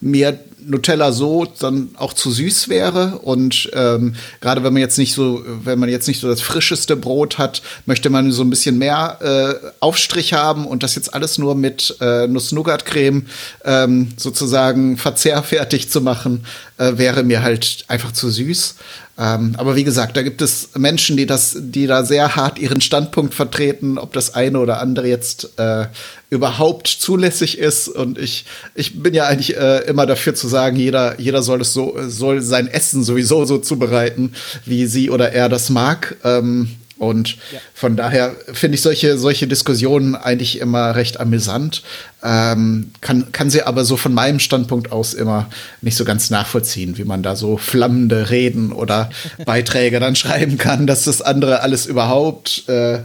mir 0.00 0.38
Nutella 0.66 1.12
so 1.12 1.46
dann 1.58 1.90
auch 1.96 2.12
zu 2.12 2.30
süß 2.30 2.68
wäre 2.68 3.18
und 3.22 3.70
ähm, 3.74 4.14
gerade 4.40 4.62
wenn 4.62 4.72
man 4.72 4.82
jetzt 4.82 4.98
nicht 4.98 5.14
so, 5.14 5.42
wenn 5.64 5.78
man 5.78 5.88
jetzt 5.88 6.08
nicht 6.08 6.20
so 6.20 6.28
das 6.28 6.40
frischeste 6.40 6.96
Brot 6.96 7.38
hat, 7.38 7.62
möchte 7.86 8.10
man 8.10 8.32
so 8.32 8.42
ein 8.42 8.50
bisschen 8.50 8.78
mehr 8.78 9.18
äh, 9.62 9.66
Aufstrich 9.80 10.32
haben 10.32 10.66
und 10.66 10.82
das 10.82 10.94
jetzt 10.94 11.14
alles 11.14 11.38
nur 11.38 11.54
mit 11.54 11.96
äh, 12.00 12.26
Nuss-Nougat-Creme 12.26 13.26
ähm, 13.64 14.08
sozusagen 14.16 14.96
verzehrfertig 14.96 15.90
zu 15.90 16.00
machen, 16.00 16.44
äh, 16.78 16.92
wäre 16.96 17.22
mir 17.22 17.42
halt 17.42 17.84
einfach 17.88 18.12
zu 18.12 18.30
süß. 18.30 18.76
Ähm, 19.20 19.54
aber 19.58 19.76
wie 19.76 19.84
gesagt, 19.84 20.16
da 20.16 20.22
gibt 20.22 20.40
es 20.40 20.70
Menschen, 20.76 21.18
die 21.18 21.26
das, 21.26 21.54
die 21.58 21.86
da 21.86 22.04
sehr 22.04 22.36
hart 22.36 22.58
ihren 22.58 22.80
Standpunkt 22.80 23.34
vertreten, 23.34 23.98
ob 23.98 24.14
das 24.14 24.34
eine 24.34 24.58
oder 24.58 24.80
andere 24.80 25.08
jetzt 25.08 25.58
äh, 25.58 25.86
überhaupt 26.30 26.86
zulässig 26.86 27.58
ist. 27.58 27.88
Und 27.88 28.18
ich, 28.18 28.46
ich 28.74 29.02
bin 29.02 29.14
ja 29.14 29.26
eigentlich 29.26 29.56
äh, 29.56 29.80
immer 29.88 30.06
dafür 30.06 30.34
zu 30.34 30.48
sagen, 30.48 30.76
jeder, 30.76 31.20
jeder 31.20 31.42
soll 31.42 31.60
es 31.60 31.72
so, 31.72 31.96
soll 32.06 32.40
sein 32.40 32.68
Essen 32.68 33.02
sowieso 33.02 33.44
so 33.44 33.58
zubereiten, 33.58 34.32
wie 34.64 34.86
sie 34.86 35.10
oder 35.10 35.32
er 35.32 35.48
das 35.48 35.70
mag. 35.70 36.16
Ähm, 36.24 36.76
und 37.00 37.38
ja. 37.50 37.60
von 37.72 37.96
daher 37.96 38.36
finde 38.52 38.74
ich 38.74 38.82
solche, 38.82 39.16
solche 39.16 39.46
Diskussionen 39.46 40.14
eigentlich 40.14 40.60
immer 40.60 40.94
recht 40.94 41.18
amüsant. 41.18 41.82
Ähm, 42.22 42.90
kann, 43.00 43.32
kann 43.32 43.48
sie 43.48 43.62
aber 43.62 43.86
so 43.86 43.96
von 43.96 44.12
meinem 44.12 44.38
Standpunkt 44.38 44.92
aus 44.92 45.14
immer 45.14 45.48
nicht 45.80 45.96
so 45.96 46.04
ganz 46.04 46.28
nachvollziehen, 46.28 46.98
wie 46.98 47.04
man 47.04 47.22
da 47.22 47.36
so 47.36 47.56
flammende 47.56 48.28
Reden 48.28 48.70
oder 48.70 49.08
Beiträge 49.46 49.98
dann 49.98 50.14
schreiben 50.14 50.58
kann, 50.58 50.86
dass 50.86 51.04
das 51.04 51.22
andere 51.22 51.62
alles 51.62 51.86
überhaupt 51.86 52.68
äh, 52.68 52.98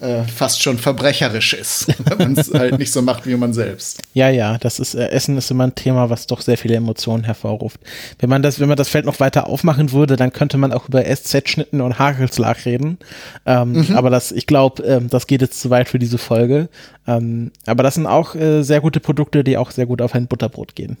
äh, 0.00 0.24
fast 0.24 0.62
schon 0.62 0.78
verbrecherisch 0.78 1.52
ist, 1.52 1.88
wenn 2.04 2.18
man 2.18 2.38
es 2.38 2.52
halt 2.52 2.78
nicht 2.78 2.92
so 2.92 3.02
macht 3.02 3.26
wie 3.26 3.36
man 3.36 3.52
selbst. 3.52 4.00
Ja, 4.14 4.28
ja, 4.28 4.58
das 4.58 4.78
ist 4.78 4.94
äh, 4.94 5.08
Essen 5.08 5.36
ist 5.36 5.50
immer 5.50 5.64
ein 5.64 5.74
Thema, 5.74 6.10
was 6.10 6.26
doch 6.26 6.40
sehr 6.40 6.58
viele 6.58 6.76
Emotionen 6.76 7.24
hervorruft. 7.24 7.80
Wenn 8.18 8.30
man 8.30 8.42
das, 8.42 8.60
wenn 8.60 8.68
man 8.68 8.76
das 8.76 8.88
Feld 8.88 9.04
noch 9.04 9.20
weiter 9.20 9.46
aufmachen 9.46 9.92
würde, 9.92 10.16
dann 10.16 10.32
könnte 10.32 10.58
man 10.58 10.72
auch 10.72 10.88
über 10.88 11.04
SZ-Schnitten 11.04 11.80
und 11.80 11.98
Hakelslag 11.98 12.64
reden. 12.64 12.98
Ähm, 13.46 13.72
mhm. 13.72 13.96
Aber 13.96 14.10
das, 14.10 14.32
ich 14.32 14.46
glaube, 14.46 14.82
ähm, 14.82 15.08
das 15.08 15.26
geht 15.26 15.42
jetzt 15.42 15.60
zu 15.60 15.70
weit 15.70 15.88
für 15.88 15.98
diese 15.98 16.18
Folge. 16.18 16.68
Ähm, 17.06 17.50
aber 17.66 17.82
das 17.82 17.94
sind 17.94 18.06
auch 18.06 18.34
äh, 18.34 18.62
sehr 18.62 18.80
gute 18.80 19.00
Produkte, 19.00 19.44
die 19.44 19.56
auch 19.56 19.70
sehr 19.70 19.86
gut 19.86 20.02
auf 20.02 20.14
ein 20.14 20.26
Butterbrot 20.26 20.74
gehen. 20.74 20.96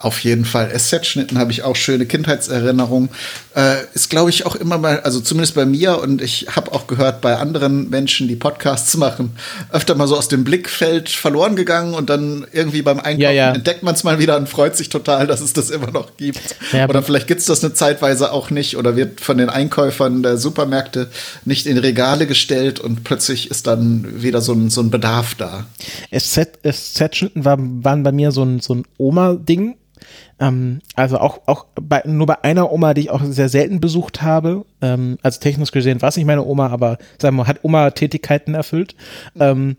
Auf 0.00 0.18
jeden 0.20 0.44
Fall. 0.44 0.70
SZ-Schnitten 0.76 1.38
habe 1.38 1.52
ich 1.52 1.62
auch 1.62 1.76
schöne 1.76 2.04
Kindheitserinnerungen. 2.04 3.08
Äh, 3.56 3.76
ist, 3.94 4.10
glaube 4.10 4.28
ich, 4.28 4.44
auch 4.44 4.54
immer 4.54 4.76
mal, 4.76 5.00
also 5.00 5.20
zumindest 5.20 5.54
bei 5.54 5.64
mir 5.64 5.98
und 5.98 6.20
ich 6.20 6.48
habe 6.54 6.72
auch 6.72 6.86
gehört, 6.86 7.20
bei 7.20 7.36
anderen 7.36 7.88
Menschen, 7.88 8.28
die 8.28 8.36
Podcasts 8.36 8.96
machen, 8.96 9.36
öfter 9.70 9.94
mal 9.94 10.06
so 10.08 10.18
aus 10.18 10.28
dem 10.28 10.44
Blickfeld 10.44 11.08
verloren 11.08 11.56
gegangen 11.56 11.94
und 11.94 12.10
dann 12.10 12.46
irgendwie 12.52 12.82
beim 12.82 12.98
Einkaufen 12.98 13.20
ja, 13.20 13.30
ja. 13.30 13.52
entdeckt 13.54 13.82
man 13.82 13.94
es 13.94 14.04
mal 14.04 14.18
wieder 14.18 14.36
und 14.36 14.48
freut 14.48 14.76
sich 14.76 14.88
total, 14.88 15.26
dass 15.26 15.40
es 15.40 15.52
das 15.52 15.70
immer 15.70 15.90
noch 15.90 16.16
gibt. 16.16 16.56
Ja, 16.72 16.88
oder 16.88 17.02
vielleicht 17.02 17.28
gibt 17.28 17.40
es 17.40 17.46
das 17.46 17.64
eine 17.64 17.72
Zeitweise 17.72 18.32
auch 18.32 18.50
nicht 18.50 18.76
oder 18.76 18.96
wird 18.96 19.20
von 19.20 19.38
den 19.38 19.48
Einkäufern 19.48 20.22
der 20.22 20.36
Supermärkte 20.36 21.08
nicht 21.44 21.66
in 21.66 21.78
Regale 21.78 22.26
gestellt 22.26 22.80
und 22.80 23.04
plötzlich 23.04 23.50
ist 23.50 23.66
dann 23.68 24.22
wieder 24.22 24.40
so 24.40 24.52
ein, 24.52 24.70
so 24.70 24.82
ein 24.82 24.90
Bedarf 24.90 25.34
da. 25.36 25.66
SZ-Schnitten 26.12 27.44
waren 27.44 28.02
bei 28.02 28.12
mir 28.12 28.32
so 28.32 28.42
ein, 28.42 28.60
so 28.60 28.74
ein 28.74 28.82
Oma-Ding 28.98 29.76
ähm, 30.40 30.80
also 30.96 31.18
auch, 31.18 31.42
auch 31.46 31.66
bei, 31.80 32.02
nur 32.04 32.26
bei 32.26 32.42
einer 32.42 32.72
Oma, 32.72 32.94
die 32.94 33.02
ich 33.02 33.10
auch 33.10 33.22
sehr 33.24 33.48
selten 33.48 33.80
besucht 33.80 34.22
habe. 34.22 34.64
Ähm, 34.80 35.18
also 35.22 35.40
technisch 35.40 35.72
gesehen 35.72 36.02
war 36.02 36.08
es 36.08 36.16
nicht 36.16 36.26
meine 36.26 36.44
Oma, 36.44 36.68
aber 36.68 36.98
sagen 37.20 37.36
wir 37.36 37.46
hat 37.46 37.60
Oma 37.62 37.90
Tätigkeiten 37.90 38.54
erfüllt. 38.54 38.94
Ähm, 39.38 39.76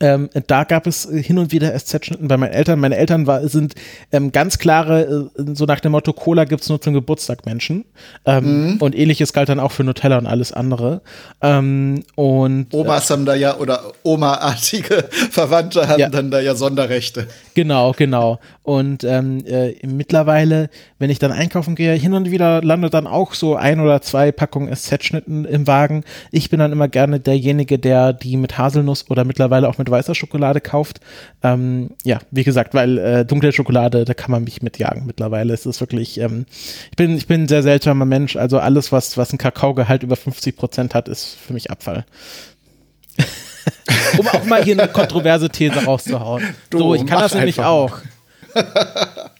ähm, 0.00 0.30
da 0.46 0.64
gab 0.64 0.86
es 0.86 1.08
hin 1.10 1.38
und 1.38 1.52
wieder 1.52 1.76
SZ-Schnitten 1.76 2.28
bei 2.28 2.36
meinen 2.36 2.52
Eltern. 2.52 2.78
Meine 2.78 2.96
Eltern 2.96 3.26
war, 3.26 3.46
sind 3.48 3.74
ähm, 4.12 4.30
ganz 4.32 4.58
klare, 4.58 5.30
äh, 5.36 5.54
so 5.54 5.64
nach 5.64 5.80
dem 5.80 5.92
Motto, 5.92 6.12
Cola 6.12 6.44
gibt 6.44 6.62
es 6.62 6.68
nur 6.68 6.80
zum 6.80 6.94
Geburtstag 6.94 7.46
Menschen. 7.46 7.84
Ähm, 8.24 8.74
mhm. 8.74 8.76
Und 8.78 8.96
ähnliches 8.96 9.32
galt 9.32 9.48
dann 9.48 9.58
auch 9.60 9.72
für 9.72 9.84
Nutella 9.84 10.18
und 10.18 10.26
alles 10.26 10.52
andere. 10.52 11.02
Ähm, 11.42 12.04
und 12.14 12.72
Omas 12.72 13.10
äh, 13.10 13.12
haben 13.14 13.26
da 13.26 13.34
ja, 13.34 13.56
oder 13.56 13.92
Oma-artige 14.02 15.08
Verwandte 15.30 15.88
haben 15.88 16.00
ja. 16.00 16.08
dann 16.08 16.30
da 16.30 16.40
ja 16.40 16.54
Sonderrechte. 16.54 17.26
Genau, 17.54 17.92
genau. 17.92 18.38
Und 18.62 19.02
ähm, 19.02 19.44
äh, 19.46 19.74
mittlerweile, 19.86 20.70
wenn 20.98 21.10
ich 21.10 21.18
dann 21.18 21.32
einkaufen 21.32 21.74
gehe, 21.74 21.94
hin 21.94 22.12
und 22.14 22.30
wieder 22.30 22.62
landet 22.62 22.94
dann 22.94 23.06
auch 23.06 23.34
so 23.34 23.56
ein 23.56 23.80
oder 23.80 24.00
zwei 24.02 24.30
Packungen 24.30 24.74
SZ-Schnitten 24.74 25.44
im 25.44 25.66
Wagen. 25.66 26.04
Ich 26.30 26.50
bin 26.50 26.60
dann 26.60 26.70
immer 26.70 26.86
gerne 26.86 27.18
derjenige, 27.18 27.78
der 27.78 28.12
die 28.12 28.36
mit 28.36 28.58
Haselnuss 28.58 29.10
oder 29.10 29.24
mittlerweile 29.24 29.68
auch 29.68 29.78
mit 29.78 29.87
weißer 29.90 30.14
Schokolade 30.14 30.60
kauft. 30.60 31.00
Ähm, 31.42 31.90
ja, 32.04 32.18
wie 32.30 32.44
gesagt, 32.44 32.74
weil 32.74 32.98
äh, 32.98 33.24
dunkle 33.24 33.52
Schokolade, 33.52 34.04
da 34.04 34.14
kann 34.14 34.30
man 34.30 34.44
mich 34.44 34.62
mitjagen 34.62 35.06
mittlerweile. 35.06 35.54
Es 35.54 35.66
ist 35.66 35.80
wirklich, 35.80 36.18
ähm, 36.20 36.46
ich 36.90 36.96
bin, 36.96 37.16
ich 37.16 37.26
bin 37.26 37.42
ein 37.42 37.48
sehr 37.48 37.62
seltsamer 37.62 38.04
Mensch. 38.04 38.36
Also 38.36 38.58
alles, 38.58 38.92
was, 38.92 39.16
was 39.16 39.32
ein 39.32 39.38
Kakaogehalt 39.38 40.02
über 40.02 40.16
50 40.16 40.56
Prozent 40.56 40.94
hat, 40.94 41.08
ist 41.08 41.36
für 41.36 41.52
mich 41.52 41.70
Abfall. 41.70 42.04
um 44.18 44.28
auch 44.28 44.44
mal 44.44 44.62
hier 44.62 44.80
eine 44.80 44.90
kontroverse 44.90 45.50
These 45.50 45.84
rauszuhauen. 45.84 46.42
Du, 46.70 46.78
so, 46.78 46.94
ich 46.94 47.06
kann 47.06 47.20
das 47.20 47.34
nämlich 47.34 47.60
auch. 47.60 47.98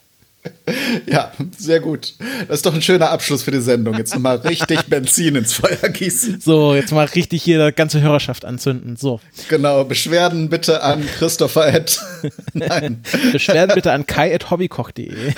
Ja, 1.07 1.33
sehr 1.57 1.81
gut. 1.81 2.15
Das 2.49 2.57
ist 2.59 2.67
doch 2.67 2.75
ein 2.75 2.83
schöner 2.83 3.11
Abschluss 3.11 3.43
für 3.43 3.51
die 3.51 3.61
Sendung. 3.61 3.97
Jetzt 3.97 4.15
nochmal 4.15 4.37
richtig 4.37 4.83
Benzin 4.89 5.37
ins 5.37 5.55
Feuer 5.55 5.89
gießen. 5.89 6.41
So, 6.41 6.75
jetzt 6.75 6.93
mal 6.93 7.07
richtig 7.07 7.43
hier 7.43 7.67
die 7.67 7.75
ganze 7.75 8.01
Hörerschaft 8.01 8.45
anzünden. 8.45 8.97
So. 8.97 9.21
Genau, 9.49 9.85
Beschwerden 9.85 10.49
bitte 10.49 10.83
an 10.83 11.05
Christopher 11.19 11.67
at. 11.67 12.01
Nein. 12.53 13.03
Beschwerden 13.33 13.75
bitte 13.75 13.93
an 13.93 14.07
kai 14.07 14.35
at 14.35 14.51
hobbykoch.de. 14.51 15.33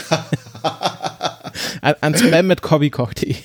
an, 1.82 1.94
an 2.00 2.14
spam 2.16 2.50
at 2.50 2.68
hobbykoch.de. 2.70 3.36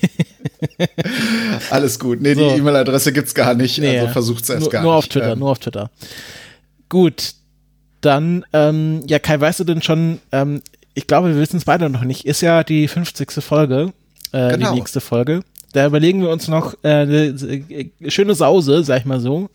Alles 1.70 1.98
gut. 1.98 2.20
Nee, 2.20 2.34
so. 2.34 2.50
die 2.50 2.58
E-Mail-Adresse 2.58 3.12
gibt's 3.12 3.34
gar 3.34 3.54
nicht. 3.54 3.78
Nee, 3.78 3.98
also 3.98 4.12
versucht 4.12 4.44
es 4.44 4.50
erst 4.50 4.62
nur, 4.62 4.70
gar 4.70 4.82
nur 4.82 4.96
nicht. 4.96 5.04
Auf 5.04 5.08
Twitter, 5.08 5.32
ähm. 5.32 5.38
Nur 5.38 5.50
auf 5.50 5.58
Twitter. 5.58 5.90
Gut, 6.88 7.34
dann, 8.00 8.44
ähm, 8.52 9.02
ja, 9.06 9.18
Kai, 9.18 9.40
weißt 9.40 9.60
du 9.60 9.64
denn 9.64 9.82
schon, 9.82 10.20
ähm, 10.32 10.62
ich 10.96 11.06
glaube, 11.06 11.28
wir 11.28 11.40
wissen 11.40 11.58
es 11.58 11.66
beide 11.66 11.90
noch 11.90 12.04
nicht, 12.04 12.26
ist 12.26 12.40
ja 12.40 12.64
die 12.64 12.88
50. 12.88 13.44
Folge, 13.44 13.92
äh, 14.32 14.52
genau. 14.52 14.72
die 14.72 14.78
nächste 14.78 15.00
Folge. 15.00 15.42
Da 15.72 15.84
überlegen 15.84 16.22
wir 16.22 16.30
uns 16.30 16.48
noch 16.48 16.72
äh, 16.82 16.88
eine 16.88 17.26
äh, 17.26 17.90
schöne 18.08 18.34
Sause, 18.34 18.82
sag 18.82 19.00
ich 19.00 19.04
mal 19.04 19.20
so. 19.20 19.50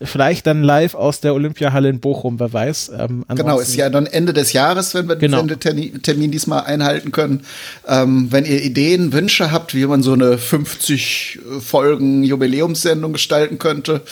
Vielleicht 0.00 0.46
dann 0.46 0.62
live 0.62 0.94
aus 0.94 1.18
der 1.18 1.34
Olympiahalle 1.34 1.88
in 1.88 1.98
Bochum, 1.98 2.38
wer 2.38 2.52
weiß. 2.52 2.92
Ähm, 2.96 3.24
genau, 3.34 3.58
ist 3.58 3.74
ja 3.74 3.90
dann 3.90 4.06
Ende 4.06 4.32
des 4.32 4.52
Jahres, 4.52 4.94
wenn 4.94 5.08
wir 5.08 5.16
genau. 5.16 5.42
den 5.42 5.58
Sendetermin 5.60 6.30
diesmal 6.30 6.62
einhalten 6.62 7.10
können. 7.10 7.44
Ähm, 7.88 8.28
wenn 8.30 8.44
ihr 8.44 8.62
Ideen, 8.62 9.12
Wünsche 9.12 9.50
habt, 9.50 9.74
wie 9.74 9.84
man 9.86 10.04
so 10.04 10.12
eine 10.12 10.38
50 10.38 11.40
Folgen 11.58 12.22
Jubiläumssendung 12.22 13.12
gestalten 13.12 13.58
könnte, 13.58 14.02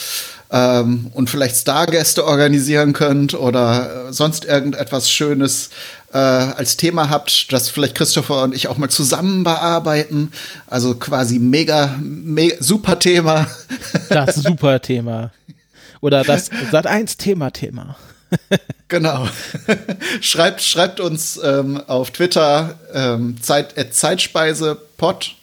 ähm, 0.53 1.07
und 1.14 1.31
vielleicht 1.31 1.57
Stargäste 1.57 2.27
organisieren 2.27 2.92
könnt 2.92 3.35
oder 3.35 4.09
äh, 4.09 4.12
sonst 4.12 4.45
irgendetwas 4.45 5.11
Schönes 5.11 5.71
äh, 6.12 6.18
als 6.18 6.77
Thema 6.77 7.09
habt, 7.09 7.53
das 7.53 7.68
vielleicht 7.68 7.94
Christopher 7.94 8.42
und 8.42 8.55
ich 8.55 8.68
auch 8.68 8.77
mal 8.77 8.90
zusammen 8.90 9.44
bearbeiten. 9.44 10.33
Also 10.66 10.94
quasi 10.94 11.38
mega, 11.38 11.96
mega 12.01 12.57
super 12.61 12.98
Thema. 12.98 13.46
Das 14.09 14.37
super 14.37 14.81
Thema. 14.81 15.33
Oder 16.01 16.25
das 16.25 16.51
Sat 16.70 16.87
1 16.87 17.16
Thema 17.16 17.51
Thema. 17.51 17.96
genau. 18.88 19.27
schreibt, 20.20 20.62
schreibt 20.62 21.01
uns 21.01 21.40
ähm, 21.42 21.81
auf 21.87 22.11
Twitter 22.11 22.79
ähm, 22.92 23.38
Zeit, 23.40 23.77
äh, 23.79 23.90
Zeitspeise 23.90 24.77
Pod 24.96 25.35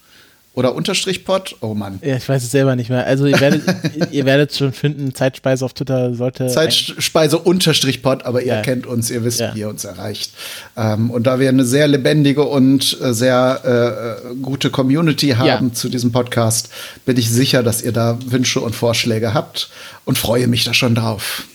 oder 0.59 0.75
Unterstrich 0.75 1.23
Pod? 1.23 1.55
Oh 1.61 1.73
Mann. 1.73 1.99
Ja, 2.03 2.17
ich 2.17 2.27
weiß 2.27 2.43
es 2.43 2.51
selber 2.51 2.75
nicht 2.75 2.89
mehr. 2.89 3.05
Also 3.05 3.25
ihr 3.25 3.39
werdet, 3.39 3.63
ihr 4.11 4.25
werdet 4.25 4.53
schon 4.53 4.73
finden, 4.73 5.15
Zeitspeise 5.15 5.63
auf 5.63 5.73
Twitter 5.73 6.13
sollte. 6.13 6.47
Zeitspeise 6.47 7.39
Unterstrich 7.39 8.03
Pod, 8.03 8.23
aber 8.23 8.41
ihr 8.41 8.55
ja. 8.55 8.61
kennt 8.61 8.85
uns, 8.85 9.09
ihr 9.09 9.23
wisst, 9.23 9.39
ja. 9.39 9.55
wie 9.55 9.61
ihr 9.61 9.69
uns 9.69 9.85
erreicht. 9.85 10.33
Ähm, 10.75 11.11
und 11.11 11.27
da 11.27 11.39
wir 11.39 11.47
eine 11.47 11.63
sehr 11.63 11.87
lebendige 11.87 12.43
und 12.43 12.97
äh, 13.01 13.13
sehr 13.13 14.19
äh, 14.27 14.35
gute 14.41 14.69
Community 14.69 15.29
haben 15.29 15.67
ja. 15.67 15.73
zu 15.73 15.87
diesem 15.87 16.11
Podcast, 16.11 16.69
bin 17.05 17.17
ich 17.17 17.29
sicher, 17.29 17.63
dass 17.63 17.81
ihr 17.81 17.93
da 17.93 18.19
Wünsche 18.25 18.59
und 18.59 18.75
Vorschläge 18.75 19.33
habt 19.33 19.69
und 20.03 20.17
freue 20.17 20.47
mich 20.47 20.65
da 20.65 20.73
schon 20.73 20.93
drauf. 20.93 21.45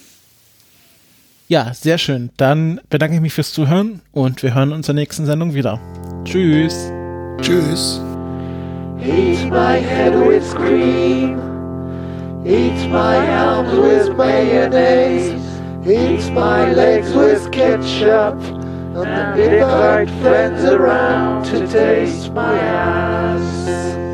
Ja, 1.46 1.74
sehr 1.74 1.98
schön. 1.98 2.30
Dann 2.38 2.80
bedanke 2.88 3.16
ich 3.16 3.20
mich 3.20 3.34
fürs 3.34 3.52
Zuhören 3.52 4.00
und 4.12 4.42
wir 4.42 4.54
hören 4.54 4.72
uns 4.72 4.88
in 4.88 4.96
der 4.96 5.02
nächsten 5.02 5.26
Sendung 5.26 5.52
wieder. 5.52 5.78
Tschüss. 6.24 6.74
Tschüss. 7.42 8.00
Eat 9.02 9.48
my 9.48 9.76
head 9.76 10.14
with 10.26 10.54
cream. 10.54 11.38
Eat 12.46 12.88
my 12.88 13.16
arms 13.30 13.76
with 13.76 14.16
mayonnaise. 14.16 15.42
Eat 15.86 16.32
my 16.32 16.72
legs 16.72 17.12
with 17.12 17.50
ketchup. 17.52 18.40
And 18.96 19.40
invite 19.40 20.08
friends 20.22 20.64
around 20.64 21.44
to 21.46 21.66
taste 21.66 22.32
my 22.32 22.56
ass. 22.56 24.13